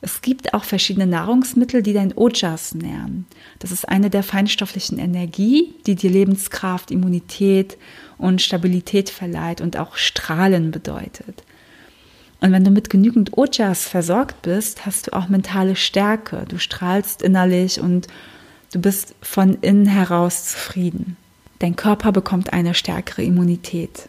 Es 0.00 0.22
gibt 0.22 0.54
auch 0.54 0.62
verschiedene 0.62 1.08
Nahrungsmittel, 1.08 1.82
die 1.82 1.92
dein 1.92 2.16
Ojas 2.16 2.72
nähren. 2.72 3.26
Das 3.58 3.72
ist 3.72 3.88
eine 3.88 4.10
der 4.10 4.22
feinstofflichen 4.22 4.98
Energie, 4.98 5.74
die 5.86 5.96
dir 5.96 6.10
Lebenskraft, 6.10 6.92
Immunität 6.92 7.76
und 8.16 8.40
Stabilität 8.40 9.10
verleiht 9.10 9.60
und 9.60 9.76
auch 9.76 9.96
Strahlen 9.96 10.70
bedeutet. 10.70 11.42
Und 12.40 12.52
wenn 12.52 12.64
du 12.64 12.70
mit 12.70 12.88
genügend 12.88 13.36
Ojas 13.36 13.86
versorgt 13.88 14.42
bist, 14.42 14.86
hast 14.86 15.08
du 15.08 15.12
auch 15.12 15.28
mentale 15.28 15.74
Stärke. 15.74 16.44
Du 16.48 16.58
strahlst 16.58 17.22
innerlich 17.22 17.80
und 17.80 18.06
du 18.72 18.80
bist 18.80 19.14
von 19.20 19.58
innen 19.60 19.86
heraus 19.86 20.46
zufrieden. 20.46 21.16
Dein 21.58 21.74
Körper 21.74 22.12
bekommt 22.12 22.52
eine 22.52 22.74
stärkere 22.74 23.22
Immunität. 23.22 24.08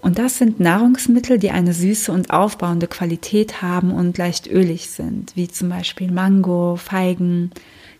Und 0.00 0.18
das 0.18 0.38
sind 0.38 0.60
Nahrungsmittel, 0.60 1.38
die 1.38 1.50
eine 1.50 1.74
süße 1.74 2.10
und 2.12 2.30
aufbauende 2.30 2.86
Qualität 2.86 3.60
haben 3.60 3.92
und 3.92 4.16
leicht 4.16 4.46
ölig 4.46 4.88
sind, 4.88 5.34
wie 5.34 5.48
zum 5.48 5.68
Beispiel 5.68 6.10
Mango, 6.10 6.76
Feigen, 6.76 7.50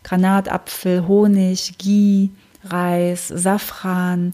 Granatapfel, 0.04 1.06
Honig, 1.06 1.74
Ghee, 1.76 2.30
Reis, 2.64 3.28
Safran, 3.28 4.32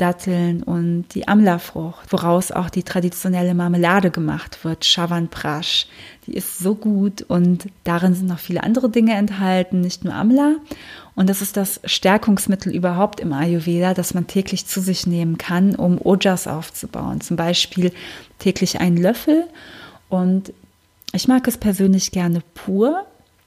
Datteln 0.00 0.62
und 0.62 1.06
die 1.14 1.28
Amla-Frucht, 1.28 2.10
woraus 2.12 2.52
auch 2.52 2.70
die 2.70 2.82
traditionelle 2.82 3.54
Marmelade 3.54 4.10
gemacht 4.10 4.64
wird, 4.64 4.84
Chavanprash. 4.84 5.86
Die 6.26 6.34
ist 6.34 6.58
so 6.58 6.74
gut 6.74 7.22
und 7.22 7.66
darin 7.84 8.14
sind 8.14 8.28
noch 8.28 8.38
viele 8.38 8.62
andere 8.62 8.88
Dinge 8.88 9.14
enthalten, 9.14 9.80
nicht 9.80 10.04
nur 10.04 10.14
Amla. 10.14 10.56
Und 11.14 11.28
das 11.28 11.42
ist 11.42 11.56
das 11.56 11.80
Stärkungsmittel 11.84 12.74
überhaupt 12.74 13.20
im 13.20 13.32
Ayurveda, 13.32 13.92
das 13.92 14.14
man 14.14 14.26
täglich 14.26 14.66
zu 14.66 14.80
sich 14.80 15.06
nehmen 15.06 15.36
kann, 15.36 15.74
um 15.74 16.00
Ojas 16.02 16.46
aufzubauen. 16.46 17.20
Zum 17.20 17.36
Beispiel 17.36 17.92
täglich 18.38 18.80
einen 18.80 18.96
Löffel. 18.96 19.44
Und 20.08 20.52
ich 21.12 21.28
mag 21.28 21.46
es 21.46 21.58
persönlich 21.58 22.10
gerne 22.10 22.42
pur. 22.54 23.04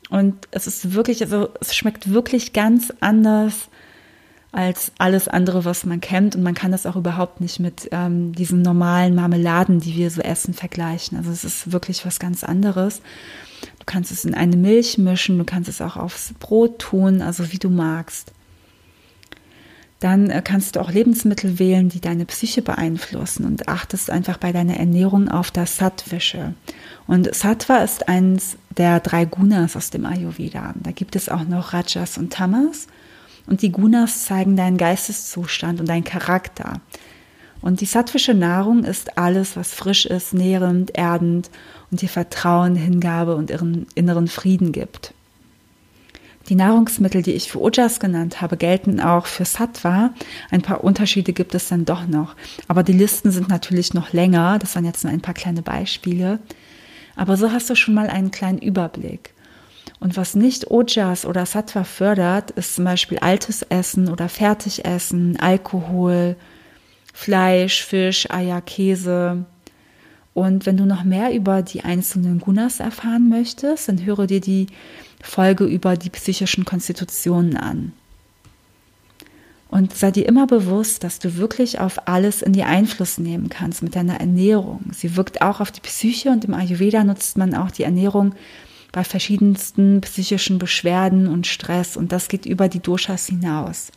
Und 0.09 0.47
es 0.51 0.67
ist 0.67 0.93
wirklich, 0.93 1.23
also 1.23 1.49
es 1.61 1.75
schmeckt 1.75 2.11
wirklich 2.11 2.53
ganz 2.53 2.93
anders 2.99 3.69
als 4.53 4.91
alles 4.99 5.27
andere, 5.27 5.65
was 5.65 5.83
man 5.83 5.99
kennt. 5.99 6.35
Und 6.35 6.43
man 6.43 6.53
kann 6.53 6.71
das 6.71 6.85
auch 6.85 6.95
überhaupt 6.95 7.41
nicht 7.41 7.59
mit 7.59 7.89
ähm, 7.91 8.33
diesen 8.33 8.61
normalen 8.61 9.15
Marmeladen, 9.15 9.79
die 9.79 9.95
wir 9.95 10.09
so 10.11 10.21
essen, 10.21 10.53
vergleichen. 10.53 11.17
Also 11.17 11.31
es 11.31 11.43
ist 11.43 11.71
wirklich 11.71 12.05
was 12.05 12.19
ganz 12.19 12.43
anderes. 12.43 13.01
Du 13.79 13.85
kannst 13.85 14.11
es 14.11 14.25
in 14.25 14.35
eine 14.35 14.55
Milch 14.55 14.97
mischen, 14.97 15.39
du 15.39 15.43
kannst 15.43 15.69
es 15.69 15.81
auch 15.81 15.97
aufs 15.97 16.33
Brot 16.39 16.79
tun, 16.79 17.21
also 17.21 17.51
wie 17.51 17.57
du 17.57 17.69
magst. 17.69 18.31
Dann 19.99 20.29
äh, 20.29 20.41
kannst 20.43 20.75
du 20.75 20.81
auch 20.81 20.91
Lebensmittel 20.91 21.57
wählen, 21.57 21.89
die 21.89 21.99
deine 21.99 22.25
Psyche 22.25 22.61
beeinflussen 22.61 23.45
und 23.45 23.67
achtest 23.67 24.11
einfach 24.11 24.37
bei 24.37 24.51
deiner 24.51 24.77
Ernährung 24.77 25.29
auf 25.29 25.49
das 25.49 25.77
Sattwische. 25.77 26.53
Und 27.07 27.33
Sattva 27.33 27.77
ist 27.77 28.07
eins 28.07 28.57
der 28.77 28.99
drei 28.99 29.25
Gunas 29.25 29.75
aus 29.75 29.89
dem 29.89 30.05
Ayurveda. 30.05 30.75
Da 30.75 30.91
gibt 30.91 31.15
es 31.15 31.27
auch 31.27 31.43
noch 31.45 31.73
Rajas 31.73 32.19
und 32.19 32.31
Tamas. 32.31 32.87
Und 33.45 33.61
die 33.61 33.71
Gunas 33.71 34.25
zeigen 34.25 34.55
deinen 34.55 34.77
Geisteszustand 34.77 35.79
und 35.79 35.89
deinen 35.89 36.03
Charakter. 36.03 36.81
Und 37.61 37.81
die 37.81 37.85
sattwische 37.85 38.33
Nahrung 38.33 38.83
ist 38.83 39.17
alles, 39.17 39.55
was 39.55 39.73
frisch 39.73 40.05
ist, 40.05 40.33
nährend, 40.33 40.97
erdend 40.97 41.49
und 41.91 42.01
dir 42.01 42.09
Vertrauen, 42.09 42.75
Hingabe 42.75 43.35
und 43.35 43.49
ihren 43.49 43.87
inneren 43.95 44.27
Frieden 44.27 44.71
gibt. 44.71 45.13
Die 46.49 46.55
Nahrungsmittel, 46.55 47.21
die 47.21 47.31
ich 47.31 47.49
für 47.49 47.61
Ojas 47.61 48.01
genannt 48.01 48.41
habe, 48.41 48.57
gelten 48.57 48.99
auch 48.99 49.27
für 49.27 49.45
Sattva. 49.45 50.13
Ein 50.51 50.61
paar 50.61 50.83
Unterschiede 50.83 51.31
gibt 51.31 51.55
es 51.55 51.69
dann 51.69 51.85
doch 51.85 52.05
noch. 52.05 52.35
Aber 52.67 52.83
die 52.83 52.91
Listen 52.91 53.31
sind 53.31 53.47
natürlich 53.47 53.93
noch 53.93 54.11
länger. 54.11 54.59
Das 54.59 54.75
waren 54.75 54.83
jetzt 54.83 55.05
nur 55.05 55.13
ein 55.13 55.21
paar 55.21 55.33
kleine 55.33 55.61
Beispiele. 55.61 56.39
Aber 57.15 57.37
so 57.37 57.51
hast 57.53 57.69
du 57.69 57.75
schon 57.75 57.93
mal 57.93 58.07
einen 58.07 58.31
kleinen 58.31 58.59
Überblick. 58.59 59.33
Und 60.03 60.17
was 60.17 60.35
nicht 60.35 60.69
Ojas 60.69 61.25
oder 61.25 61.45
Sattva 61.45 61.85
fördert, 61.85 62.51
ist 62.51 62.75
zum 62.75 62.83
Beispiel 62.83 63.19
altes 63.19 63.61
Essen 63.61 64.09
oder 64.09 64.27
Fertigessen, 64.27 65.39
Alkohol, 65.39 66.35
Fleisch, 67.13 67.85
Fisch, 67.85 68.29
Eier, 68.29 68.59
Käse 68.59 69.45
Und 70.33 70.65
wenn 70.65 70.75
du 70.75 70.85
noch 70.85 71.05
mehr 71.05 71.33
über 71.33 71.61
die 71.61 71.85
einzelnen 71.85 72.39
Gunas 72.39 72.81
erfahren 72.81 73.29
möchtest, 73.29 73.87
dann 73.87 74.03
höre 74.03 74.27
dir 74.27 74.41
die 74.41 74.67
Folge 75.23 75.63
über 75.63 75.95
die 75.95 76.09
psychischen 76.09 76.65
Konstitutionen 76.65 77.55
an. 77.55 77.93
Und 79.69 79.95
sei 79.95 80.11
dir 80.11 80.27
immer 80.27 80.47
bewusst, 80.47 81.05
dass 81.05 81.19
du 81.19 81.37
wirklich 81.37 81.79
auf 81.79 82.09
alles 82.09 82.41
in 82.41 82.51
die 82.51 82.63
Einfluss 82.63 83.19
nehmen 83.19 83.47
kannst 83.47 83.81
mit 83.81 83.95
deiner 83.95 84.19
Ernährung. 84.19 84.81
Sie 84.91 85.15
wirkt 85.15 85.41
auch 85.41 85.61
auf 85.61 85.71
die 85.71 85.79
Psyche 85.79 86.29
und 86.29 86.43
im 86.43 86.55
Ayurveda 86.55 87.05
nutzt 87.05 87.37
man 87.37 87.55
auch 87.55 87.71
die 87.71 87.83
Ernährung 87.83 88.35
bei 88.93 89.03
verschiedensten 89.03 89.99
psychischen 89.99 90.59
Beschwerden 90.59 91.27
und 91.27 91.47
Stress 91.47 91.97
und 91.97 92.13
das 92.13 92.29
geht 92.29 92.45
über 92.45 92.69
die 92.69 92.79
Doshas 92.79 93.25
hinaus. 93.25 93.91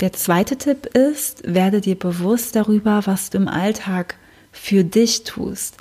Der 0.00 0.12
zweite 0.12 0.56
Tipp 0.56 0.86
ist, 0.86 1.42
werde 1.44 1.80
dir 1.80 1.98
bewusst 1.98 2.56
darüber, 2.56 3.02
was 3.04 3.28
du 3.28 3.38
im 3.38 3.48
Alltag 3.48 4.16
für 4.52 4.84
dich 4.84 5.24
tust. 5.24 5.76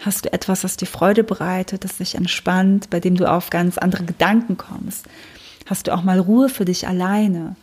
Hast 0.00 0.26
du 0.26 0.32
etwas, 0.32 0.60
das 0.60 0.76
dir 0.76 0.86
Freude 0.86 1.24
bereitet, 1.24 1.82
das 1.82 1.96
dich 1.96 2.14
entspannt, 2.14 2.90
bei 2.90 3.00
dem 3.00 3.16
du 3.16 3.30
auf 3.30 3.50
ganz 3.50 3.78
andere 3.78 4.04
Gedanken 4.04 4.56
kommst? 4.56 5.06
Hast 5.64 5.86
du 5.86 5.94
auch 5.94 6.02
mal 6.02 6.20
Ruhe 6.20 6.48
für 6.48 6.66
dich 6.66 6.86
alleine? 6.86 7.56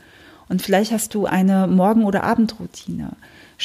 Und 0.49 0.61
vielleicht 0.61 0.91
hast 0.91 1.13
du 1.13 1.25
eine 1.25 1.67
Morgen- 1.67 2.05
oder 2.05 2.23
Abendroutine. 2.23 3.11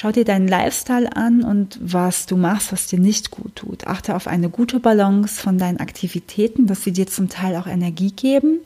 Schau 0.01 0.13
dir 0.13 0.25
deinen 0.25 0.47
Lifestyle 0.47 1.17
an 1.17 1.43
und 1.43 1.77
was 1.83 2.27
du 2.27 2.37
machst, 2.37 2.71
was 2.71 2.87
dir 2.87 3.01
nicht 3.01 3.33
gut 3.33 3.57
tut. 3.57 3.89
Achte 3.89 4.15
auf 4.15 4.29
eine 4.29 4.49
gute 4.49 4.79
Balance 4.79 5.43
von 5.43 5.59
deinen 5.59 5.81
Aktivitäten, 5.81 6.69
dass 6.69 6.85
sie 6.85 6.93
dir 6.93 7.09
zum 7.09 7.29
Teil 7.29 7.57
auch 7.57 7.67
Energie 7.67 8.13
geben, 8.13 8.61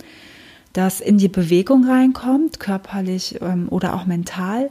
dass 0.74 1.00
in 1.00 1.16
die 1.16 1.30
Bewegung 1.30 1.88
reinkommt, 1.88 2.60
körperlich 2.60 3.40
ähm, 3.40 3.68
oder 3.70 3.94
auch 3.94 4.04
mental. 4.04 4.70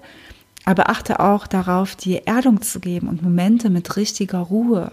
Aber 0.64 0.92
achte 0.92 1.20
auch 1.20 1.48
darauf, 1.48 1.96
dir 1.96 2.28
Erdung 2.28 2.62
zu 2.62 2.80
geben 2.80 3.08
und 3.08 3.24
Momente 3.24 3.72
mit 3.72 3.98
richtiger 3.98 4.38
Ruhe. 4.38 4.92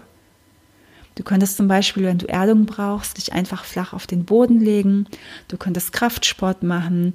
Du 1.13 1.21
könntest 1.21 1.57
zum 1.57 1.67
Beispiel, 1.67 2.05
wenn 2.05 2.17
du 2.17 2.27
Erdung 2.27 2.65
brauchst, 2.65 3.19
dich 3.19 3.31
einfach 3.33 3.63
flach 3.63 3.93
auf 3.93 4.07
den 4.07 4.25
Boden 4.25 4.59
legen. 4.59 5.05
Du 5.49 5.57
könntest 5.57 5.93
Kraftsport 5.93 6.63
machen, 6.63 7.13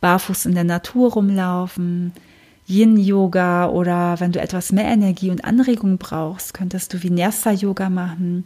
barfuß 0.00 0.46
in 0.46 0.56
der 0.56 0.64
Natur 0.64 1.12
rumlaufen, 1.12 2.12
Yin-Yoga 2.72 3.68
oder 3.68 4.18
wenn 4.18 4.32
du 4.32 4.40
etwas 4.40 4.72
mehr 4.72 4.86
Energie 4.86 5.30
und 5.30 5.44
Anregung 5.44 5.98
brauchst, 5.98 6.54
könntest 6.54 6.92
du 6.92 7.02
Vinyasa-Yoga 7.02 7.90
machen, 7.90 8.44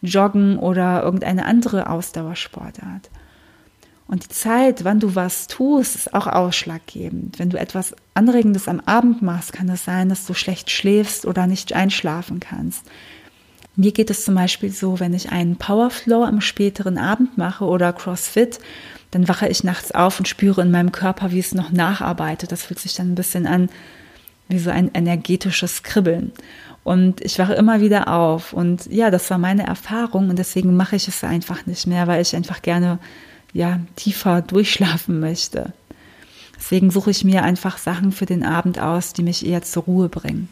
Joggen 0.00 0.58
oder 0.58 1.02
irgendeine 1.02 1.44
andere 1.44 1.90
Ausdauersportart. 1.90 3.10
Und 4.06 4.24
die 4.24 4.28
Zeit, 4.34 4.82
wann 4.84 4.98
du 4.98 5.14
was 5.14 5.46
tust, 5.46 5.94
ist 5.94 6.14
auch 6.14 6.26
ausschlaggebend. 6.26 7.38
Wenn 7.38 7.50
du 7.50 7.58
etwas 7.58 7.94
Anregendes 8.14 8.66
am 8.66 8.80
Abend 8.80 9.22
machst, 9.22 9.52
kann 9.52 9.68
es 9.68 9.84
sein, 9.84 10.08
dass 10.08 10.26
du 10.26 10.34
schlecht 10.34 10.70
schläfst 10.70 11.26
oder 11.26 11.46
nicht 11.46 11.74
einschlafen 11.74 12.40
kannst. 12.40 12.84
Mir 13.76 13.92
geht 13.92 14.10
es 14.10 14.24
zum 14.24 14.34
Beispiel 14.34 14.70
so, 14.70 15.00
wenn 15.00 15.14
ich 15.14 15.30
einen 15.30 15.56
Powerflow 15.56 16.24
am 16.24 16.40
späteren 16.40 16.98
Abend 16.98 17.38
mache 17.38 17.64
oder 17.64 17.92
CrossFit, 17.92 18.58
dann 19.10 19.28
wache 19.28 19.48
ich 19.48 19.64
nachts 19.64 19.92
auf 19.92 20.18
und 20.18 20.28
spüre 20.28 20.62
in 20.62 20.70
meinem 20.70 20.92
Körper, 20.92 21.30
wie 21.32 21.38
es 21.38 21.54
noch 21.54 21.70
nacharbeitet. 21.70 22.52
Das 22.52 22.64
fühlt 22.64 22.78
sich 22.78 22.94
dann 22.94 23.12
ein 23.12 23.16
bisschen 23.16 23.46
an 23.46 23.68
wie 24.48 24.58
so 24.58 24.70
ein 24.70 24.90
energetisches 24.92 25.82
Kribbeln. 25.82 26.32
Und 26.82 27.20
ich 27.20 27.38
wache 27.38 27.54
immer 27.54 27.80
wieder 27.80 28.08
auf. 28.08 28.52
Und 28.52 28.86
ja, 28.86 29.10
das 29.10 29.30
war 29.30 29.38
meine 29.38 29.66
Erfahrung 29.66 30.30
und 30.30 30.38
deswegen 30.38 30.76
mache 30.76 30.96
ich 30.96 31.08
es 31.08 31.22
einfach 31.22 31.66
nicht 31.66 31.86
mehr, 31.86 32.06
weil 32.06 32.22
ich 32.22 32.34
einfach 32.34 32.62
gerne 32.62 32.98
ja, 33.52 33.80
tiefer 33.96 34.42
durchschlafen 34.42 35.20
möchte. 35.20 35.72
Deswegen 36.56 36.90
suche 36.90 37.10
ich 37.10 37.24
mir 37.24 37.42
einfach 37.42 37.78
Sachen 37.78 38.12
für 38.12 38.26
den 38.26 38.44
Abend 38.44 38.78
aus, 38.78 39.12
die 39.12 39.22
mich 39.22 39.46
eher 39.46 39.62
zur 39.62 39.84
Ruhe 39.84 40.08
bringen. 40.08 40.48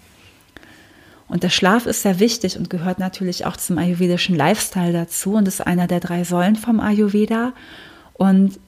Und 1.28 1.42
der 1.42 1.50
Schlaf 1.50 1.86
ist 1.86 2.02
sehr 2.02 2.20
wichtig 2.20 2.58
und 2.58 2.70
gehört 2.70 2.98
natürlich 2.98 3.44
auch 3.44 3.56
zum 3.56 3.78
ayurvedischen 3.78 4.34
Lifestyle 4.34 4.92
dazu 4.92 5.34
und 5.34 5.46
ist 5.46 5.66
einer 5.66 5.86
der 5.86 6.00
drei 6.00 6.24
Säulen 6.24 6.56
vom 6.56 6.80
Ayurveda. 6.80 7.52
Und 8.14 8.58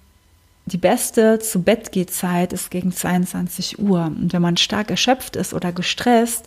die 0.67 0.79
beste 0.79 1.39
zu 1.39 1.63
Bett 1.63 1.91
geht 1.91 2.13
Zeit 2.13 2.53
ist 2.53 2.71
gegen 2.71 2.93
22 2.93 3.79
Uhr. 3.79 4.05
Und 4.05 4.33
wenn 4.33 4.43
man 4.43 4.57
stark 4.57 4.91
erschöpft 4.91 5.37
ist 5.37 5.55
oder 5.55 5.73
gestresst, 5.73 6.45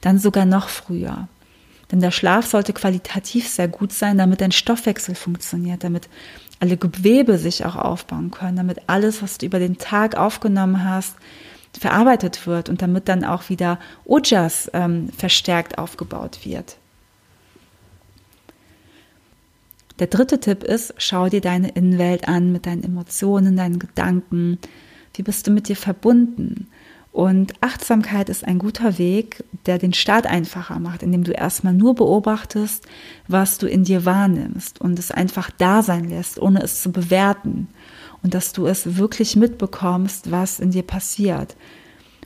dann 0.00 0.18
sogar 0.18 0.44
noch 0.44 0.68
früher. 0.68 1.28
Denn 1.90 2.00
der 2.00 2.10
Schlaf 2.10 2.46
sollte 2.46 2.72
qualitativ 2.72 3.48
sehr 3.48 3.68
gut 3.68 3.92
sein, 3.92 4.18
damit 4.18 4.40
dein 4.40 4.52
Stoffwechsel 4.52 5.14
funktioniert, 5.14 5.84
damit 5.84 6.08
alle 6.58 6.76
Gewebe 6.76 7.38
sich 7.38 7.64
auch 7.64 7.76
aufbauen 7.76 8.30
können, 8.30 8.56
damit 8.56 8.80
alles, 8.86 9.22
was 9.22 9.38
du 9.38 9.46
über 9.46 9.58
den 9.58 9.78
Tag 9.78 10.16
aufgenommen 10.16 10.84
hast, 10.84 11.14
verarbeitet 11.78 12.46
wird 12.46 12.68
und 12.68 12.82
damit 12.82 13.08
dann 13.08 13.24
auch 13.24 13.48
wieder 13.48 13.78
Ojas 14.04 14.70
ähm, 14.74 15.08
verstärkt 15.10 15.78
aufgebaut 15.78 16.40
wird. 16.44 16.76
Der 19.98 20.06
dritte 20.06 20.40
Tipp 20.40 20.64
ist, 20.64 20.94
schau 20.98 21.28
dir 21.28 21.40
deine 21.40 21.70
Innenwelt 21.70 22.26
an 22.26 22.50
mit 22.50 22.66
deinen 22.66 22.82
Emotionen, 22.82 23.56
deinen 23.56 23.78
Gedanken. 23.78 24.58
Wie 25.14 25.22
bist 25.22 25.46
du 25.46 25.50
mit 25.50 25.68
dir 25.68 25.76
verbunden? 25.76 26.68
Und 27.12 27.52
Achtsamkeit 27.60 28.30
ist 28.30 28.44
ein 28.44 28.58
guter 28.58 28.98
Weg, 28.98 29.44
der 29.66 29.76
den 29.76 29.92
Start 29.92 30.26
einfacher 30.26 30.78
macht, 30.78 31.02
indem 31.02 31.24
du 31.24 31.32
erstmal 31.32 31.74
nur 31.74 31.94
beobachtest, 31.94 32.86
was 33.28 33.58
du 33.58 33.66
in 33.66 33.84
dir 33.84 34.06
wahrnimmst 34.06 34.80
und 34.80 34.98
es 34.98 35.10
einfach 35.10 35.50
da 35.50 35.82
sein 35.82 36.08
lässt, 36.08 36.40
ohne 36.40 36.62
es 36.62 36.82
zu 36.82 36.90
bewerten. 36.90 37.68
Und 38.22 38.34
dass 38.34 38.52
du 38.52 38.66
es 38.66 38.96
wirklich 38.96 39.36
mitbekommst, 39.36 40.30
was 40.30 40.60
in 40.60 40.70
dir 40.70 40.84
passiert. 40.84 41.56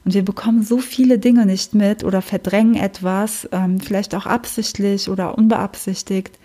Und 0.04 0.14
wir 0.14 0.24
bekommen 0.24 0.62
so 0.62 0.78
viele 0.78 1.18
Dinge 1.18 1.46
nicht 1.46 1.74
mit 1.74 2.04
oder 2.04 2.22
verdrängen 2.22 2.76
etwas, 2.76 3.48
ähm, 3.50 3.80
vielleicht 3.80 4.14
auch 4.14 4.26
absichtlich 4.26 5.08
oder 5.08 5.36
unbeabsichtigt. 5.36 6.38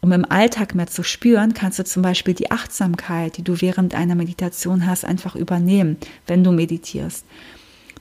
Um 0.00 0.10
im 0.12 0.24
Alltag 0.24 0.74
mehr 0.74 0.86
zu 0.86 1.02
spüren, 1.02 1.54
kannst 1.54 1.78
du 1.78 1.84
zum 1.84 2.02
Beispiel 2.02 2.34
die 2.34 2.50
Achtsamkeit, 2.50 3.36
die 3.36 3.44
du 3.44 3.60
während 3.60 3.94
einer 3.94 4.14
Meditation 4.14 4.86
hast, 4.86 5.04
einfach 5.04 5.36
übernehmen, 5.36 5.96
wenn 6.26 6.42
du 6.42 6.50
meditierst. 6.50 7.24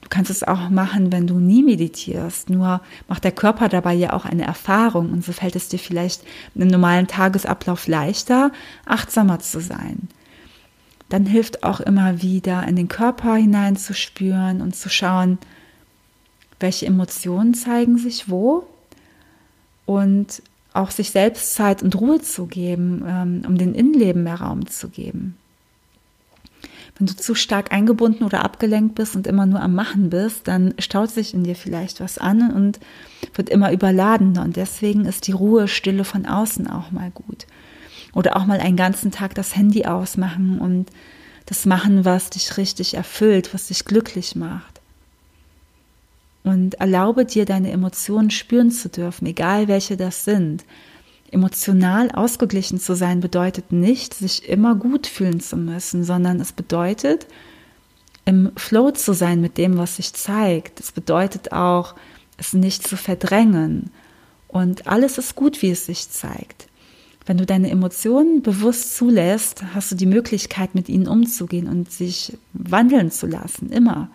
Du 0.01 0.09
kannst 0.09 0.31
es 0.31 0.43
auch 0.43 0.69
machen, 0.69 1.11
wenn 1.11 1.27
du 1.27 1.39
nie 1.39 1.63
meditierst. 1.63 2.49
Nur 2.49 2.81
macht 3.07 3.23
der 3.23 3.31
Körper 3.31 3.69
dabei 3.69 3.93
ja 3.93 4.13
auch 4.13 4.25
eine 4.25 4.45
Erfahrung 4.45 5.11
und 5.11 5.23
so 5.23 5.31
fällt 5.31 5.55
es 5.55 5.69
dir 5.69 5.79
vielleicht 5.79 6.23
im 6.55 6.67
normalen 6.67 7.07
Tagesablauf 7.07 7.87
leichter, 7.87 8.51
achtsamer 8.85 9.39
zu 9.39 9.61
sein. 9.61 10.09
Dann 11.09 11.25
hilft 11.25 11.63
auch 11.63 11.81
immer 11.81 12.21
wieder 12.21 12.67
in 12.67 12.75
den 12.75 12.87
Körper 12.87 13.35
hineinzuspüren 13.35 14.61
und 14.61 14.75
zu 14.75 14.89
schauen, 14.89 15.37
welche 16.59 16.85
Emotionen 16.85 17.53
zeigen 17.53 17.97
sich 17.97 18.29
wo 18.29 18.65
und 19.85 20.41
auch 20.73 20.91
sich 20.91 21.11
selbst 21.11 21.53
Zeit 21.53 21.83
und 21.83 21.99
Ruhe 21.99 22.21
zu 22.21 22.45
geben, 22.45 23.03
ähm, 23.05 23.43
um 23.45 23.57
den 23.57 23.75
Innenleben 23.75 24.23
mehr 24.23 24.39
Raum 24.39 24.67
zu 24.67 24.89
geben. 24.89 25.37
Wenn 27.01 27.07
du 27.07 27.15
zu 27.15 27.33
stark 27.33 27.71
eingebunden 27.71 28.23
oder 28.23 28.45
abgelenkt 28.45 28.93
bist 28.93 29.15
und 29.15 29.25
immer 29.25 29.47
nur 29.47 29.59
am 29.59 29.73
Machen 29.73 30.11
bist, 30.11 30.47
dann 30.47 30.75
staut 30.77 31.09
sich 31.09 31.33
in 31.33 31.43
dir 31.43 31.55
vielleicht 31.55 31.99
was 31.99 32.19
an 32.19 32.53
und 32.53 32.79
wird 33.33 33.49
immer 33.49 33.71
überladener. 33.71 34.43
Und 34.43 34.55
deswegen 34.55 35.05
ist 35.05 35.25
die 35.25 35.31
Ruhe, 35.31 35.67
Stille 35.67 36.03
von 36.03 36.27
außen 36.27 36.67
auch 36.67 36.91
mal 36.91 37.09
gut. 37.09 37.47
Oder 38.13 38.37
auch 38.37 38.45
mal 38.45 38.59
einen 38.59 38.77
ganzen 38.77 39.09
Tag 39.09 39.33
das 39.33 39.55
Handy 39.55 39.85
ausmachen 39.85 40.59
und 40.59 40.91
das 41.47 41.65
machen, 41.65 42.05
was 42.05 42.29
dich 42.29 42.57
richtig 42.57 42.93
erfüllt, 42.93 43.51
was 43.51 43.69
dich 43.69 43.83
glücklich 43.85 44.35
macht 44.35 44.71
und 46.43 46.75
erlaube 46.75 47.25
dir, 47.25 47.45
deine 47.45 47.71
Emotionen 47.71 48.31
spüren 48.31 48.71
zu 48.71 48.89
dürfen, 48.89 49.25
egal 49.27 49.67
welche 49.67 49.97
das 49.97 50.25
sind. 50.25 50.63
Emotional 51.31 52.11
ausgeglichen 52.11 52.79
zu 52.79 52.95
sein 52.95 53.21
bedeutet 53.21 53.71
nicht, 53.71 54.13
sich 54.13 54.47
immer 54.47 54.75
gut 54.75 55.07
fühlen 55.07 55.39
zu 55.39 55.55
müssen, 55.55 56.03
sondern 56.03 56.39
es 56.39 56.51
bedeutet, 56.51 57.25
im 58.25 58.51
Flow 58.57 58.91
zu 58.91 59.13
sein 59.13 59.41
mit 59.41 59.57
dem, 59.57 59.77
was 59.77 59.95
sich 59.95 60.13
zeigt. 60.13 60.79
Es 60.79 60.91
bedeutet 60.91 61.51
auch, 61.51 61.95
es 62.37 62.53
nicht 62.53 62.87
zu 62.87 62.97
verdrängen. 62.97 63.91
Und 64.47 64.87
alles 64.87 65.17
ist 65.17 65.35
gut, 65.35 65.61
wie 65.61 65.71
es 65.71 65.85
sich 65.85 66.09
zeigt. 66.09 66.67
Wenn 67.25 67.37
du 67.37 67.45
deine 67.45 67.69
Emotionen 67.69 68.41
bewusst 68.41 68.95
zulässt, 68.95 69.63
hast 69.73 69.91
du 69.91 69.95
die 69.95 70.05
Möglichkeit, 70.05 70.75
mit 70.75 70.89
ihnen 70.89 71.07
umzugehen 71.07 71.67
und 71.67 71.91
sich 71.91 72.37
wandeln 72.53 73.11
zu 73.11 73.27
lassen, 73.27 73.69
immer. 73.69 74.09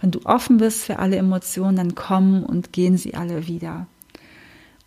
Wenn 0.00 0.10
du 0.10 0.20
offen 0.24 0.58
bist 0.58 0.84
für 0.84 0.98
alle 0.98 1.16
Emotionen, 1.16 1.76
dann 1.76 1.94
kommen 1.94 2.42
und 2.42 2.72
gehen 2.72 2.98
sie 2.98 3.14
alle 3.14 3.46
wieder. 3.46 3.86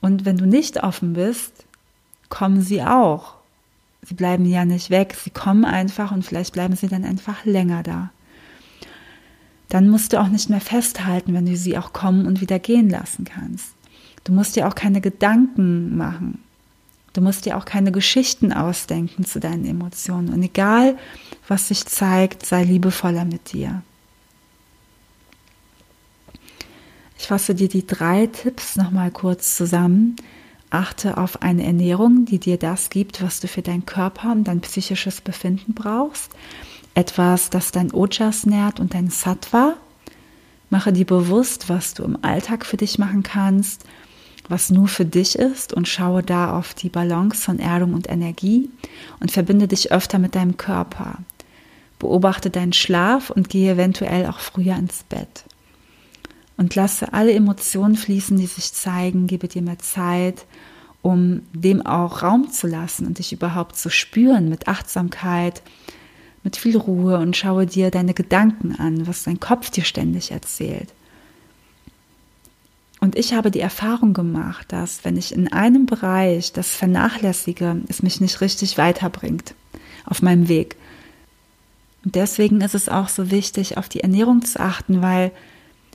Und 0.01 0.25
wenn 0.25 0.38
du 0.38 0.46
nicht 0.46 0.84
offen 0.84 1.13
bist, 1.13 1.65
kommen 2.29 2.62
sie 2.62 2.82
auch. 2.84 3.36
Sie 4.01 4.13
bleiben 4.13 4.46
ja 4.46 4.65
nicht 4.65 4.89
weg, 4.89 5.15
sie 5.22 5.29
kommen 5.29 5.65
einfach 5.65 6.12
und 6.12 6.24
vielleicht 6.24 6.53
bleiben 6.53 6.75
sie 6.75 6.88
dann 6.88 7.03
einfach 7.03 7.44
länger 7.46 7.84
da. 7.84 8.12
Dann 9.68 9.89
musst 9.89 10.13
du 10.13 10.20
auch 10.20 10.29
nicht 10.29 10.50
mehr 10.50 10.62
festhalten, 10.62 11.34
wenn 11.34 11.46
du 11.46 11.56
sie 11.56 11.77
auch 11.77 11.94
kommen 11.94 12.25
und 12.25 12.41
wieder 12.41 12.60
gehen 12.60 12.89
lassen 12.89 13.25
kannst. 13.25 13.74
Du 14.24 14.32
musst 14.32 14.56
dir 14.56 14.68
auch 14.68 14.75
keine 14.75 15.01
Gedanken 15.01 15.96
machen. 15.96 16.39
Du 17.13 17.22
musst 17.22 17.46
dir 17.46 17.58
auch 17.58 17.65
keine 17.65 17.91
Geschichten 17.91 18.53
ausdenken 18.53 19.25
zu 19.25 19.39
deinen 19.39 19.65
Emotionen. 19.65 20.29
Und 20.29 20.41
egal, 20.44 20.98
was 21.48 21.68
sich 21.68 21.86
zeigt, 21.86 22.46
sei 22.46 22.63
liebevoller 22.63 23.25
mit 23.25 23.53
dir. 23.53 23.82
Fasse 27.29 27.53
dir 27.53 27.69
die 27.69 27.86
drei 27.86 28.25
Tipps 28.25 28.75
nochmal 28.75 29.12
kurz 29.12 29.55
zusammen. 29.55 30.15
Achte 30.71 31.15
auf 31.17 31.43
eine 31.43 31.63
Ernährung, 31.63 32.25
die 32.25 32.39
dir 32.39 32.57
das 32.57 32.89
gibt, 32.89 33.21
was 33.21 33.39
du 33.39 33.48
für 33.48 33.62
deinen 33.62 33.86
Körper 33.86 34.31
und 34.31 34.45
dein 34.45 34.62
psychisches 34.62 35.21
Befinden 35.21 35.75
brauchst. 35.75 36.31
Etwas, 36.95 37.51
das 37.51 37.71
dein 37.71 37.93
Ojas 37.93 38.48
nährt 38.48 38.79
und 38.79 38.95
dein 38.95 39.12
Sattva. 39.12 39.75
Mache 40.71 40.91
dir 40.91 41.05
bewusst, 41.05 41.69
was 41.69 41.93
du 41.93 42.03
im 42.03 42.17
Alltag 42.24 42.65
für 42.65 42.77
dich 42.77 42.98
machen 42.98 43.21
kannst, 43.21 43.83
was 44.48 44.71
nur 44.71 44.88
für 44.88 45.05
dich 45.05 45.38
ist 45.38 45.71
und 45.71 45.88
schaue 45.88 46.24
da 46.24 46.57
auf 46.57 46.74
die 46.74 46.89
Balance 46.89 47.43
von 47.43 47.59
Erdung 47.59 47.93
und 47.93 48.09
Energie 48.09 48.71
und 49.19 49.29
verbinde 49.29 49.67
dich 49.67 49.91
öfter 49.91 50.17
mit 50.17 50.33
deinem 50.33 50.57
Körper. 50.57 51.19
Beobachte 52.00 52.50
deinen 52.50 52.74
Schlaf 52.74 53.29
und 53.29 53.50
gehe 53.50 53.74
eventuell 53.74 54.25
auch 54.25 54.39
früher 54.39 54.75
ins 54.77 55.03
Bett. 55.03 55.43
Und 56.60 56.75
lasse 56.75 57.13
alle 57.13 57.32
Emotionen 57.32 57.96
fließen, 57.96 58.36
die 58.36 58.46
sich 58.46 58.74
zeigen, 58.74 59.28
gebe 59.28 59.48
dir 59.48 59.62
mehr 59.62 59.80
Zeit, 59.80 60.46
um 61.01 61.44
dem 61.54 61.86
auch 61.86 62.22
Raum 62.22 62.51
zu 62.51 62.68
lassen 62.68 63.08
und 63.08 63.18
dich 63.18 63.32
überhaupt 63.32 63.78
zu 63.78 63.89
spüren 63.89 64.50
mit 64.50 64.68
Achtsamkeit, 64.68 65.62
mit 66.44 66.58
viel 66.58 66.75
Ruhe 66.75 67.18
und 67.20 67.38
schaue 67.38 67.66
dir 67.66 67.92
deine 67.92 68.13
Gedanken 68.13 68.75
an, 68.75 69.08
was 69.08 69.24
dein 69.24 69.39
Kopf 69.39 69.70
dir 69.70 69.86
ständig 69.86 70.32
erzählt. 70.32 70.89
Und 73.00 73.18
ich 73.18 73.34
habe 73.34 73.51
die 73.51 73.62
Erfahrung 73.62 74.13
gemacht, 74.13 74.74
dass 74.74 75.06
wenn 75.06 75.16
ich 75.16 75.34
in 75.34 75.54
einem 75.54 75.86
Bereich 75.86 76.51
das 76.51 76.75
vernachlässige, 76.75 77.84
es 77.88 78.04
mich 78.04 78.20
nicht 78.20 78.42
richtig 78.42 78.78
weiterbringt 78.78 79.56
auf 80.04 80.22
meinem 80.22 80.50
Weg. 80.50 80.75
Und 82.04 82.16
deswegen 82.16 82.60
ist 82.60 82.75
es 82.75 82.89
auch 82.89 83.08
so 83.08 83.32
wichtig, 83.32 83.78
auf 83.78 83.88
die 83.88 84.01
Ernährung 84.01 84.44
zu 84.44 84.60
achten, 84.60 85.01
weil 85.01 85.32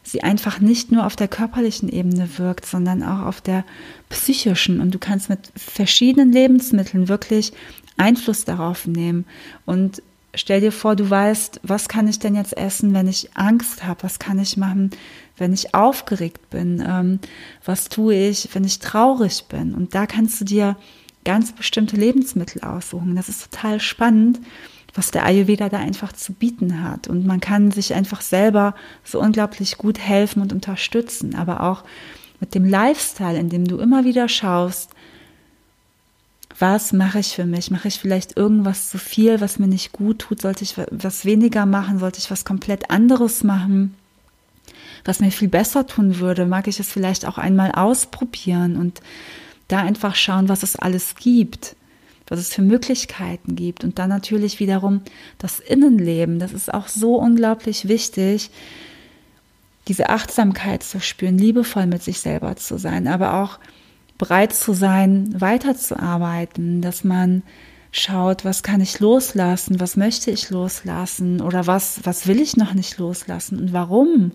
sie 0.04 0.22
einfach 0.22 0.60
nicht 0.60 0.92
nur 0.92 1.06
auf 1.06 1.16
der 1.16 1.28
körperlichen 1.28 1.88
Ebene 1.88 2.38
wirkt, 2.38 2.66
sondern 2.66 3.02
auch 3.02 3.26
auf 3.26 3.40
der 3.40 3.64
psychischen. 4.10 4.80
Und 4.80 4.94
du 4.94 4.98
kannst 4.98 5.28
mit 5.28 5.50
verschiedenen 5.56 6.30
Lebensmitteln 6.30 7.08
wirklich 7.08 7.52
Einfluss 7.96 8.44
darauf 8.44 8.86
nehmen. 8.86 9.24
Und 9.64 10.02
stell 10.34 10.60
dir 10.60 10.72
vor, 10.72 10.94
du 10.94 11.08
weißt, 11.08 11.60
was 11.62 11.88
kann 11.88 12.06
ich 12.06 12.18
denn 12.18 12.34
jetzt 12.34 12.56
essen, 12.56 12.92
wenn 12.92 13.08
ich 13.08 13.30
Angst 13.34 13.84
habe? 13.84 14.02
Was 14.02 14.18
kann 14.18 14.38
ich 14.38 14.56
machen, 14.56 14.90
wenn 15.38 15.54
ich 15.54 15.74
aufgeregt 15.74 16.50
bin? 16.50 16.84
Ähm, 16.86 17.18
was 17.64 17.88
tue 17.88 18.14
ich, 18.14 18.50
wenn 18.52 18.64
ich 18.64 18.80
traurig 18.80 19.46
bin? 19.48 19.74
Und 19.74 19.94
da 19.94 20.06
kannst 20.06 20.40
du 20.40 20.44
dir 20.44 20.76
ganz 21.24 21.52
bestimmte 21.52 21.96
Lebensmittel 21.96 22.62
aussuchen. 22.62 23.16
Das 23.16 23.30
ist 23.30 23.50
total 23.50 23.80
spannend 23.80 24.38
was 24.94 25.10
der 25.10 25.26
Ayurveda 25.26 25.68
da 25.68 25.78
einfach 25.78 26.12
zu 26.12 26.32
bieten 26.32 26.82
hat. 26.82 27.08
Und 27.08 27.26
man 27.26 27.40
kann 27.40 27.72
sich 27.72 27.94
einfach 27.94 28.20
selber 28.20 28.74
so 29.02 29.20
unglaublich 29.20 29.76
gut 29.76 29.98
helfen 29.98 30.40
und 30.40 30.52
unterstützen, 30.52 31.34
aber 31.34 31.62
auch 31.62 31.82
mit 32.40 32.54
dem 32.54 32.64
Lifestyle, 32.64 33.38
in 33.38 33.48
dem 33.48 33.66
du 33.66 33.78
immer 33.78 34.04
wieder 34.04 34.28
schaust, 34.28 34.90
was 36.58 36.92
mache 36.92 37.18
ich 37.18 37.34
für 37.34 37.46
mich? 37.46 37.72
Mache 37.72 37.88
ich 37.88 37.98
vielleicht 37.98 38.36
irgendwas 38.36 38.90
zu 38.90 38.98
viel, 38.98 39.40
was 39.40 39.58
mir 39.58 39.66
nicht 39.66 39.92
gut 39.92 40.20
tut? 40.20 40.42
Sollte 40.42 40.62
ich 40.62 40.76
was 40.90 41.24
weniger 41.24 41.66
machen? 41.66 41.98
Sollte 41.98 42.20
ich 42.20 42.30
was 42.30 42.44
komplett 42.44 42.90
anderes 42.90 43.42
machen? 43.42 43.94
Was 45.04 45.18
mir 45.18 45.32
viel 45.32 45.48
besser 45.48 45.86
tun 45.86 46.20
würde? 46.20 46.46
Mag 46.46 46.68
ich 46.68 46.78
es 46.78 46.90
vielleicht 46.90 47.26
auch 47.26 47.38
einmal 47.38 47.72
ausprobieren 47.72 48.76
und 48.76 49.00
da 49.66 49.78
einfach 49.80 50.14
schauen, 50.14 50.48
was 50.48 50.62
es 50.62 50.76
alles 50.76 51.16
gibt? 51.16 51.74
Was 52.28 52.40
es 52.40 52.54
für 52.54 52.62
Möglichkeiten 52.62 53.56
gibt. 53.56 53.84
Und 53.84 53.98
dann 53.98 54.08
natürlich 54.08 54.60
wiederum 54.60 55.02
das 55.38 55.60
Innenleben. 55.60 56.38
Das 56.38 56.52
ist 56.52 56.72
auch 56.72 56.88
so 56.88 57.16
unglaublich 57.16 57.88
wichtig, 57.88 58.50
diese 59.88 60.08
Achtsamkeit 60.08 60.82
zu 60.82 61.00
spüren, 61.00 61.38
liebevoll 61.38 61.86
mit 61.86 62.02
sich 62.02 62.20
selber 62.20 62.56
zu 62.56 62.78
sein, 62.78 63.06
aber 63.06 63.34
auch 63.42 63.58
bereit 64.16 64.54
zu 64.54 64.72
sein, 64.72 65.38
weiterzuarbeiten, 65.38 66.80
dass 66.80 67.04
man 67.04 67.42
schaut, 67.90 68.44
was 68.44 68.62
kann 68.62 68.80
ich 68.80 69.00
loslassen, 69.00 69.80
was 69.80 69.96
möchte 69.96 70.30
ich 70.30 70.50
loslassen 70.50 71.40
oder 71.40 71.66
was, 71.66 72.00
was 72.04 72.26
will 72.26 72.40
ich 72.40 72.56
noch 72.56 72.74
nicht 72.74 72.98
loslassen 72.98 73.58
und 73.58 73.72
warum? 73.72 74.32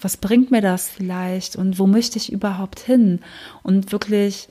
Was 0.00 0.16
bringt 0.16 0.50
mir 0.50 0.62
das 0.62 0.88
vielleicht 0.88 1.54
und 1.54 1.78
wo 1.78 1.86
möchte 1.86 2.18
ich 2.18 2.32
überhaupt 2.32 2.80
hin? 2.80 3.20
Und 3.62 3.92
wirklich 3.92 4.48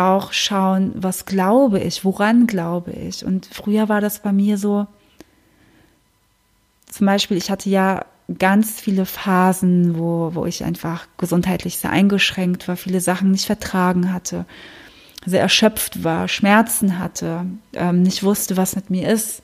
auch 0.00 0.32
schauen, 0.32 0.92
was 0.94 1.26
glaube 1.26 1.80
ich, 1.80 2.04
woran 2.04 2.46
glaube 2.46 2.92
ich. 2.92 3.24
Und 3.24 3.46
früher 3.46 3.88
war 3.88 4.00
das 4.00 4.20
bei 4.20 4.32
mir 4.32 4.58
so, 4.58 4.86
zum 6.86 7.06
Beispiel, 7.06 7.36
ich 7.36 7.50
hatte 7.50 7.70
ja 7.70 8.04
ganz 8.38 8.80
viele 8.80 9.06
Phasen, 9.06 9.98
wo, 9.98 10.34
wo 10.34 10.46
ich 10.46 10.64
einfach 10.64 11.06
gesundheitlich 11.16 11.76
sehr 11.78 11.90
eingeschränkt 11.90 12.68
war, 12.68 12.76
viele 12.76 13.00
Sachen 13.00 13.30
nicht 13.30 13.46
vertragen 13.46 14.12
hatte, 14.12 14.44
sehr 15.26 15.40
erschöpft 15.40 16.04
war, 16.04 16.28
Schmerzen 16.28 16.98
hatte, 16.98 17.46
ähm, 17.74 18.02
nicht 18.02 18.22
wusste, 18.22 18.56
was 18.56 18.76
mit 18.76 18.90
mir 18.90 19.08
ist. 19.08 19.42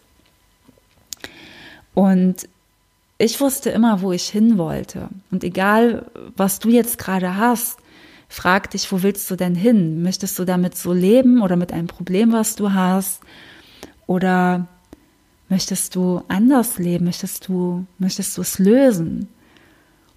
Und 1.94 2.48
ich 3.18 3.40
wusste 3.40 3.70
immer, 3.70 4.02
wo 4.02 4.12
ich 4.12 4.28
hin 4.28 4.58
wollte. 4.58 5.08
Und 5.30 5.42
egal, 5.44 6.06
was 6.36 6.58
du 6.58 6.68
jetzt 6.68 6.98
gerade 6.98 7.36
hast, 7.36 7.78
frag 8.28 8.70
dich, 8.70 8.90
wo 8.90 9.02
willst 9.02 9.30
du 9.30 9.36
denn 9.36 9.54
hin? 9.54 10.02
Möchtest 10.02 10.38
du 10.38 10.44
damit 10.44 10.76
so 10.76 10.92
leben 10.92 11.42
oder 11.42 11.56
mit 11.56 11.72
einem 11.72 11.86
Problem, 11.86 12.32
was 12.32 12.56
du 12.56 12.72
hast? 12.72 13.22
Oder 14.06 14.68
möchtest 15.48 15.94
du 15.94 16.22
anders 16.28 16.78
leben? 16.78 17.04
Möchtest 17.04 17.48
du, 17.48 17.86
möchtest 17.98 18.36
du 18.36 18.42
es 18.42 18.58
lösen? 18.58 19.28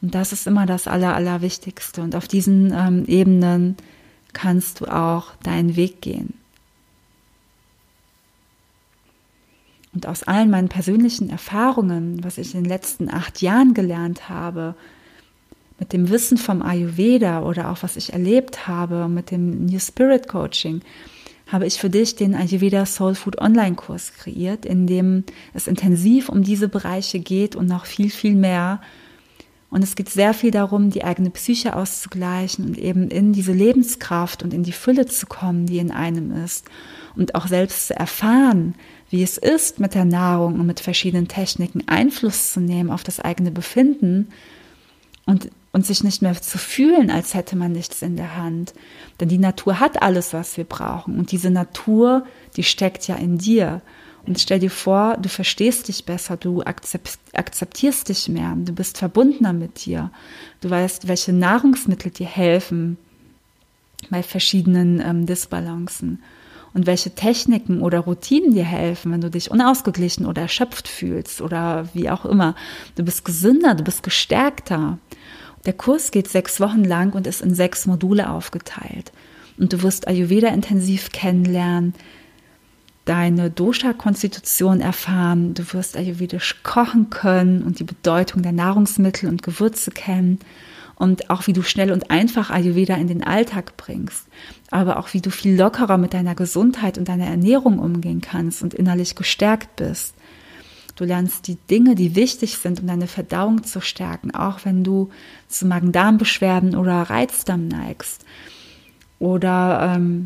Und 0.01 0.15
das 0.15 0.31
ist 0.31 0.47
immer 0.47 0.65
das 0.65 0.87
Aller, 0.87 1.13
Allerwichtigste. 1.15 2.01
Und 2.01 2.15
auf 2.15 2.27
diesen 2.27 2.73
ähm, 2.73 3.05
Ebenen 3.05 3.75
kannst 4.33 4.81
du 4.81 4.85
auch 4.85 5.35
deinen 5.43 5.75
Weg 5.75 6.01
gehen. 6.01 6.33
Und 9.93 10.05
aus 10.05 10.23
allen 10.23 10.51
meinen 10.51 10.69
persönlichen 10.69 11.29
Erfahrungen, 11.29 12.23
was 12.23 12.37
ich 12.37 12.53
in 12.53 12.63
den 12.63 12.69
letzten 12.69 13.09
acht 13.09 13.41
Jahren 13.41 13.73
gelernt 13.73 14.29
habe, 14.29 14.75
mit 15.79 15.93
dem 15.93 16.09
Wissen 16.09 16.37
vom 16.37 16.61
Ayurveda 16.61 17.43
oder 17.43 17.71
auch 17.71 17.81
was 17.81 17.95
ich 17.95 18.13
erlebt 18.13 18.67
habe 18.67 19.07
mit 19.07 19.31
dem 19.31 19.65
New 19.65 19.79
Spirit 19.79 20.27
Coaching, 20.27 20.81
habe 21.47 21.65
ich 21.65 21.79
für 21.79 21.89
dich 21.89 22.15
den 22.15 22.35
Ayurveda 22.35 22.85
Soul 22.85 23.15
Food 23.15 23.39
Online 23.39 23.75
Kurs 23.75 24.13
kreiert, 24.13 24.65
in 24.65 24.85
dem 24.85 25.23
es 25.53 25.67
intensiv 25.67 26.29
um 26.29 26.43
diese 26.43 26.67
Bereiche 26.67 27.19
geht 27.19 27.55
und 27.55 27.67
noch 27.67 27.85
viel, 27.85 28.09
viel 28.09 28.35
mehr. 28.35 28.81
Und 29.71 29.83
es 29.83 29.95
geht 29.95 30.09
sehr 30.09 30.33
viel 30.33 30.51
darum, 30.51 30.89
die 30.89 31.03
eigene 31.03 31.29
Psyche 31.29 31.75
auszugleichen 31.75 32.65
und 32.65 32.77
eben 32.77 33.09
in 33.09 33.33
diese 33.33 33.53
Lebenskraft 33.53 34.43
und 34.43 34.53
in 34.53 34.63
die 34.63 34.71
Fülle 34.71 35.05
zu 35.05 35.27
kommen, 35.27 35.65
die 35.65 35.77
in 35.77 35.91
einem 35.91 36.31
ist. 36.43 36.65
Und 37.15 37.35
auch 37.35 37.47
selbst 37.47 37.87
zu 37.87 37.95
erfahren, 37.95 38.75
wie 39.09 39.23
es 39.23 39.37
ist, 39.37 39.79
mit 39.79 39.93
der 39.93 40.05
Nahrung 40.05 40.59
und 40.59 40.65
mit 40.65 40.79
verschiedenen 40.79 41.27
Techniken 41.27 41.87
Einfluss 41.87 42.53
zu 42.53 42.59
nehmen 42.59 42.89
auf 42.89 43.03
das 43.03 43.19
eigene 43.19 43.51
Befinden 43.51 44.29
und 45.25 45.49
und 45.71 45.85
sich 45.85 46.03
nicht 46.03 46.21
mehr 46.21 46.39
zu 46.41 46.57
fühlen, 46.57 47.11
als 47.11 47.33
hätte 47.33 47.55
man 47.55 47.71
nichts 47.71 48.01
in 48.01 48.15
der 48.15 48.35
Hand. 48.37 48.73
Denn 49.19 49.29
die 49.29 49.37
Natur 49.37 49.79
hat 49.79 50.01
alles, 50.01 50.33
was 50.33 50.57
wir 50.57 50.63
brauchen. 50.63 51.19
Und 51.19 51.31
diese 51.31 51.51
Natur, 51.51 52.25
die 52.55 52.63
steckt 52.63 53.07
ja 53.07 53.15
in 53.15 53.37
dir. 53.37 53.81
Und 54.25 54.39
stell 54.39 54.59
dir 54.59 54.71
vor, 54.71 55.17
du 55.17 55.29
verstehst 55.29 55.87
dich 55.87 56.05
besser, 56.05 56.37
du 56.37 56.61
akzeptierst 56.63 58.09
dich 58.09 58.29
mehr, 58.29 58.55
du 58.57 58.73
bist 58.73 58.97
verbundener 58.97 59.53
mit 59.53 59.85
dir. 59.85 60.11
Du 60.61 60.69
weißt, 60.69 61.07
welche 61.07 61.33
Nahrungsmittel 61.33 62.11
dir 62.11 62.27
helfen 62.27 62.97
bei 64.09 64.23
verschiedenen 64.23 65.01
ähm, 65.01 65.25
Disbalancen 65.25 66.21
und 66.73 66.85
welche 66.85 67.15
Techniken 67.15 67.81
oder 67.81 67.99
Routinen 67.99 68.53
dir 68.53 68.63
helfen, 68.65 69.11
wenn 69.11 69.21
du 69.21 69.29
dich 69.29 69.51
unausgeglichen 69.51 70.25
oder 70.25 70.43
erschöpft 70.43 70.87
fühlst 70.87 71.41
oder 71.41 71.89
wie 71.93 72.09
auch 72.09 72.25
immer. 72.25 72.55
Du 72.95 73.03
bist 73.03 73.25
gesünder, 73.25 73.75
du 73.75 73.83
bist 73.83 74.03
gestärkter. 74.03 74.99
Der 75.69 75.77
Kurs 75.77 76.09
geht 76.09 76.27
sechs 76.27 76.59
Wochen 76.59 76.83
lang 76.83 77.13
und 77.13 77.27
ist 77.27 77.43
in 77.43 77.53
sechs 77.53 77.85
Module 77.85 78.31
aufgeteilt. 78.31 79.11
Und 79.59 79.71
du 79.71 79.83
wirst 79.83 80.07
Ayurveda 80.07 80.47
intensiv 80.47 81.11
kennenlernen, 81.11 81.93
deine 83.05 83.51
Dosha-Konstitution 83.51 84.81
erfahren, 84.81 85.53
du 85.53 85.71
wirst 85.71 85.95
ayurvedisch 85.95 86.63
kochen 86.63 87.11
können 87.11 87.61
und 87.61 87.77
die 87.77 87.83
Bedeutung 87.83 88.41
der 88.41 88.51
Nahrungsmittel 88.51 89.29
und 89.29 89.43
Gewürze 89.43 89.91
kennen 89.91 90.39
und 90.95 91.29
auch 91.29 91.45
wie 91.45 91.53
du 91.53 91.61
schnell 91.61 91.91
und 91.91 92.09
einfach 92.09 92.49
Ayurveda 92.49 92.95
in 92.95 93.07
den 93.07 93.23
Alltag 93.23 93.77
bringst, 93.77 94.25
aber 94.71 94.97
auch 94.97 95.13
wie 95.13 95.21
du 95.21 95.29
viel 95.29 95.55
lockerer 95.55 95.99
mit 95.99 96.15
deiner 96.15 96.33
Gesundheit 96.33 96.97
und 96.97 97.07
deiner 97.07 97.27
Ernährung 97.27 97.77
umgehen 97.77 98.21
kannst 98.21 98.63
und 98.63 98.73
innerlich 98.73 99.13
gestärkt 99.13 99.75
bist. 99.75 100.15
Du 100.99 101.05
lernst 101.05 101.47
die 101.47 101.55
Dinge, 101.55 101.95
die 101.95 102.15
wichtig 102.15 102.57
sind, 102.57 102.81
um 102.81 102.87
deine 102.87 103.07
Verdauung 103.07 103.63
zu 103.63 103.79
stärken, 103.79 104.31
auch 104.31 104.65
wenn 104.65 104.83
du 104.83 105.09
zu 105.47 105.65
Magen-Darm-Beschwerden 105.65 106.75
oder 106.75 107.03
Reizdarm 107.03 107.69
neigst. 107.69 108.25
Oder 109.17 109.95
ähm, 109.95 110.25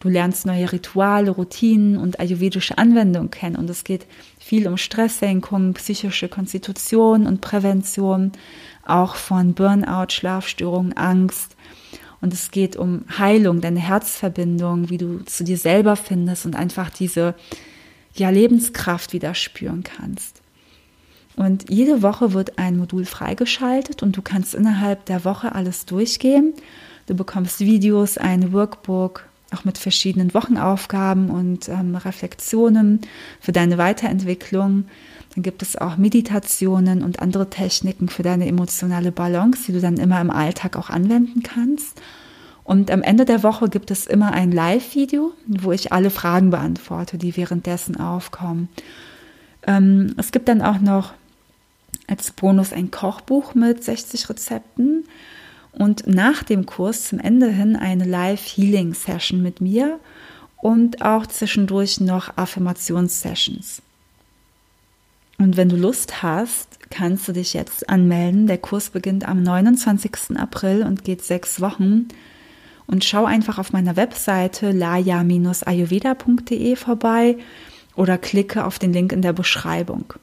Du 0.00 0.10
lernst 0.10 0.44
neue 0.44 0.70
Rituale, 0.70 1.30
Routinen 1.30 1.96
und 1.96 2.20
ayurvedische 2.20 2.76
Anwendungen 2.76 3.30
kennen. 3.30 3.56
Und 3.56 3.70
es 3.70 3.84
geht 3.84 4.04
viel 4.38 4.68
um 4.68 4.76
Stresssenkung, 4.76 5.72
psychische 5.72 6.28
Konstitution 6.28 7.26
und 7.26 7.40
Prävention, 7.40 8.32
auch 8.84 9.14
von 9.14 9.54
Burnout, 9.54 10.10
Schlafstörungen, 10.10 10.94
Angst. 10.94 11.56
Und 12.20 12.34
es 12.34 12.50
geht 12.50 12.76
um 12.76 13.04
Heilung, 13.18 13.62
deine 13.62 13.80
Herzverbindung, 13.80 14.90
wie 14.90 14.98
du 14.98 15.24
zu 15.24 15.42
dir 15.42 15.56
selber 15.56 15.96
findest 15.96 16.44
und 16.44 16.54
einfach 16.54 16.90
diese 16.90 17.34
ja, 18.14 18.30
Lebenskraft 18.30 19.12
wieder 19.12 19.34
spüren 19.34 19.82
kannst. 19.82 20.40
Und 21.36 21.68
jede 21.68 22.02
Woche 22.02 22.32
wird 22.32 22.58
ein 22.58 22.76
Modul 22.76 23.04
freigeschaltet 23.04 24.02
und 24.02 24.16
du 24.16 24.22
kannst 24.22 24.54
innerhalb 24.54 25.04
der 25.06 25.24
Woche 25.24 25.54
alles 25.54 25.84
durchgehen. 25.84 26.54
Du 27.06 27.14
bekommst 27.14 27.60
Videos, 27.60 28.18
ein 28.18 28.52
Workbook, 28.52 29.26
auch 29.52 29.64
mit 29.64 29.78
verschiedenen 29.78 30.32
Wochenaufgaben 30.32 31.30
und 31.30 31.68
ähm, 31.68 31.96
Reflexionen 31.96 33.00
für 33.40 33.52
deine 33.52 33.78
Weiterentwicklung. 33.78 34.84
Dann 35.34 35.42
gibt 35.42 35.62
es 35.62 35.76
auch 35.76 35.96
Meditationen 35.96 37.02
und 37.02 37.20
andere 37.20 37.50
Techniken 37.50 38.08
für 38.08 38.22
deine 38.22 38.46
emotionale 38.46 39.10
Balance, 39.10 39.64
die 39.66 39.72
du 39.72 39.80
dann 39.80 39.96
immer 39.96 40.20
im 40.20 40.30
Alltag 40.30 40.76
auch 40.76 40.90
anwenden 40.90 41.42
kannst. 41.42 42.00
Und 42.64 42.90
am 42.90 43.02
Ende 43.02 43.26
der 43.26 43.42
Woche 43.42 43.68
gibt 43.68 43.90
es 43.90 44.06
immer 44.06 44.32
ein 44.32 44.50
Live-Video, 44.50 45.32
wo 45.46 45.72
ich 45.72 45.92
alle 45.92 46.10
Fragen 46.10 46.50
beantworte, 46.50 47.18
die 47.18 47.36
währenddessen 47.36 48.00
aufkommen. 48.00 48.68
Ähm, 49.66 50.14
es 50.16 50.32
gibt 50.32 50.48
dann 50.48 50.62
auch 50.62 50.80
noch 50.80 51.12
als 52.06 52.32
Bonus 52.32 52.72
ein 52.72 52.90
Kochbuch 52.90 53.54
mit 53.54 53.84
60 53.84 54.28
Rezepten 54.28 55.04
und 55.72 56.06
nach 56.06 56.42
dem 56.42 56.66
Kurs 56.66 57.08
zum 57.08 57.18
Ende 57.18 57.50
hin 57.50 57.76
eine 57.76 58.04
Live-Healing-Session 58.04 59.42
mit 59.42 59.60
mir 59.60 59.98
und 60.56 61.02
auch 61.02 61.26
zwischendurch 61.26 62.00
noch 62.00 62.36
Affirmations-Sessions. 62.36 63.82
Und 65.38 65.56
wenn 65.56 65.68
du 65.68 65.76
Lust 65.76 66.22
hast, 66.22 66.78
kannst 66.90 67.26
du 67.28 67.32
dich 67.32 67.54
jetzt 67.54 67.88
anmelden. 67.88 68.46
Der 68.46 68.58
Kurs 68.58 68.90
beginnt 68.90 69.28
am 69.28 69.42
29. 69.42 70.36
April 70.36 70.84
und 70.84 71.04
geht 71.04 71.22
sechs 71.22 71.60
Wochen. 71.60 72.08
Und 72.86 73.04
schau 73.04 73.24
einfach 73.24 73.58
auf 73.58 73.72
meiner 73.72 73.96
Webseite 73.96 74.70
laya-ayurveda.de 74.70 76.76
vorbei 76.76 77.36
oder 77.96 78.18
klicke 78.18 78.64
auf 78.64 78.78
den 78.78 78.92
Link 78.92 79.12
in 79.12 79.22
der 79.22 79.32
Beschreibung. 79.32 80.14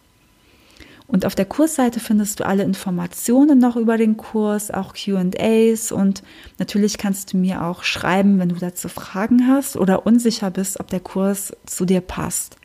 Und 1.12 1.26
auf 1.26 1.36
der 1.36 1.46
Kursseite 1.46 2.00
findest 2.00 2.40
du 2.40 2.46
alle 2.46 2.64
Informationen 2.64 3.60
noch 3.60 3.76
über 3.76 3.98
den 3.98 4.16
Kurs, 4.16 4.72
auch 4.72 4.94
QAs 4.94 5.92
und 5.92 6.24
natürlich 6.58 6.98
kannst 6.98 7.34
du 7.34 7.38
mir 7.38 7.66
auch 7.66 7.84
schreiben, 7.84 8.40
wenn 8.40 8.48
du 8.48 8.56
dazu 8.56 8.88
Fragen 8.88 9.46
hast 9.46 9.76
oder 9.76 10.06
unsicher 10.06 10.50
bist, 10.52 10.80
ob 10.80 10.88
der 10.88 11.02
Kurs 11.02 11.52
zu 11.66 11.84
dir 11.84 12.00
passt. 12.00 12.56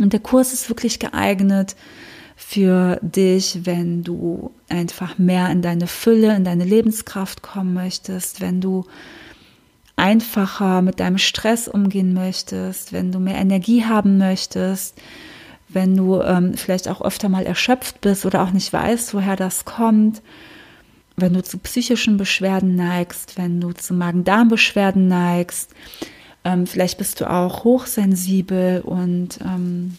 Und 0.00 0.14
der 0.14 0.20
Kurs 0.20 0.54
ist 0.54 0.70
wirklich 0.70 1.00
geeignet 1.00 1.76
für 2.40 3.00
dich, 3.02 3.66
wenn 3.66 4.04
du 4.04 4.52
einfach 4.68 5.18
mehr 5.18 5.50
in 5.50 5.60
deine 5.60 5.88
Fülle, 5.88 6.36
in 6.36 6.44
deine 6.44 6.64
Lebenskraft 6.64 7.42
kommen 7.42 7.74
möchtest, 7.74 8.40
wenn 8.40 8.60
du 8.60 8.84
einfacher 9.96 10.80
mit 10.80 11.00
deinem 11.00 11.18
Stress 11.18 11.66
umgehen 11.66 12.14
möchtest, 12.14 12.92
wenn 12.92 13.10
du 13.10 13.18
mehr 13.18 13.34
Energie 13.34 13.84
haben 13.84 14.18
möchtest, 14.18 14.96
wenn 15.68 15.96
du 15.96 16.22
ähm, 16.22 16.54
vielleicht 16.54 16.86
auch 16.86 17.02
öfter 17.02 17.28
mal 17.28 17.44
erschöpft 17.44 18.00
bist 18.00 18.24
oder 18.24 18.44
auch 18.44 18.52
nicht 18.52 18.72
weißt, 18.72 19.14
woher 19.14 19.34
das 19.34 19.64
kommt, 19.64 20.22
wenn 21.16 21.34
du 21.34 21.42
zu 21.42 21.58
psychischen 21.58 22.18
Beschwerden 22.18 22.76
neigst, 22.76 23.36
wenn 23.36 23.60
du 23.60 23.72
zu 23.72 23.94
Magen-Darm-Beschwerden 23.94 25.08
neigst, 25.08 25.72
ähm, 26.44 26.68
vielleicht 26.68 26.98
bist 26.98 27.20
du 27.20 27.28
auch 27.28 27.64
hochsensibel 27.64 28.80
und 28.82 29.40
ähm, 29.44 29.96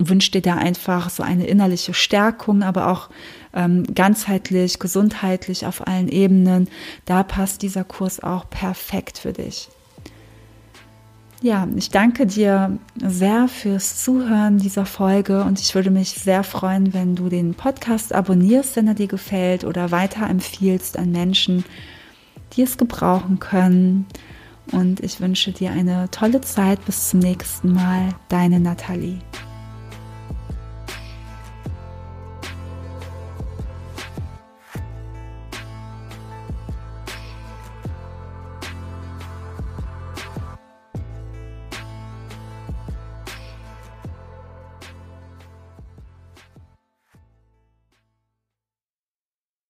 wünschst 0.00 0.34
dir 0.34 0.42
da 0.42 0.56
einfach 0.56 1.10
so 1.10 1.22
eine 1.22 1.46
innerliche 1.46 1.94
Stärkung, 1.94 2.62
aber 2.62 2.88
auch 2.88 3.10
ähm, 3.54 3.84
ganzheitlich, 3.94 4.78
gesundheitlich 4.78 5.66
auf 5.66 5.86
allen 5.86 6.08
Ebenen. 6.08 6.68
Da 7.04 7.22
passt 7.22 7.62
dieser 7.62 7.84
Kurs 7.84 8.22
auch 8.22 8.48
perfekt 8.48 9.18
für 9.18 9.32
dich. 9.32 9.68
Ja, 11.42 11.66
ich 11.74 11.90
danke 11.90 12.26
dir 12.26 12.78
sehr 12.96 13.48
fürs 13.48 14.02
Zuhören 14.02 14.58
dieser 14.58 14.84
Folge 14.84 15.42
und 15.42 15.58
ich 15.58 15.74
würde 15.74 15.90
mich 15.90 16.10
sehr 16.10 16.44
freuen, 16.44 16.92
wenn 16.92 17.16
du 17.16 17.30
den 17.30 17.54
Podcast 17.54 18.12
abonnierst, 18.12 18.76
wenn 18.76 18.88
er 18.88 18.94
dir 18.94 19.06
gefällt 19.06 19.64
oder 19.64 19.90
weiterempfiehlst 19.90 20.98
an 20.98 21.12
Menschen, 21.12 21.64
die 22.52 22.62
es 22.62 22.76
gebrauchen 22.76 23.38
können. 23.38 24.06
Und 24.70 25.00
ich 25.00 25.20
wünsche 25.20 25.52
dir 25.52 25.70
eine 25.70 26.10
tolle 26.10 26.42
Zeit. 26.42 26.84
Bis 26.84 27.08
zum 27.08 27.20
nächsten 27.20 27.72
Mal. 27.72 28.10
Deine 28.28 28.60
Nathalie. 28.60 29.18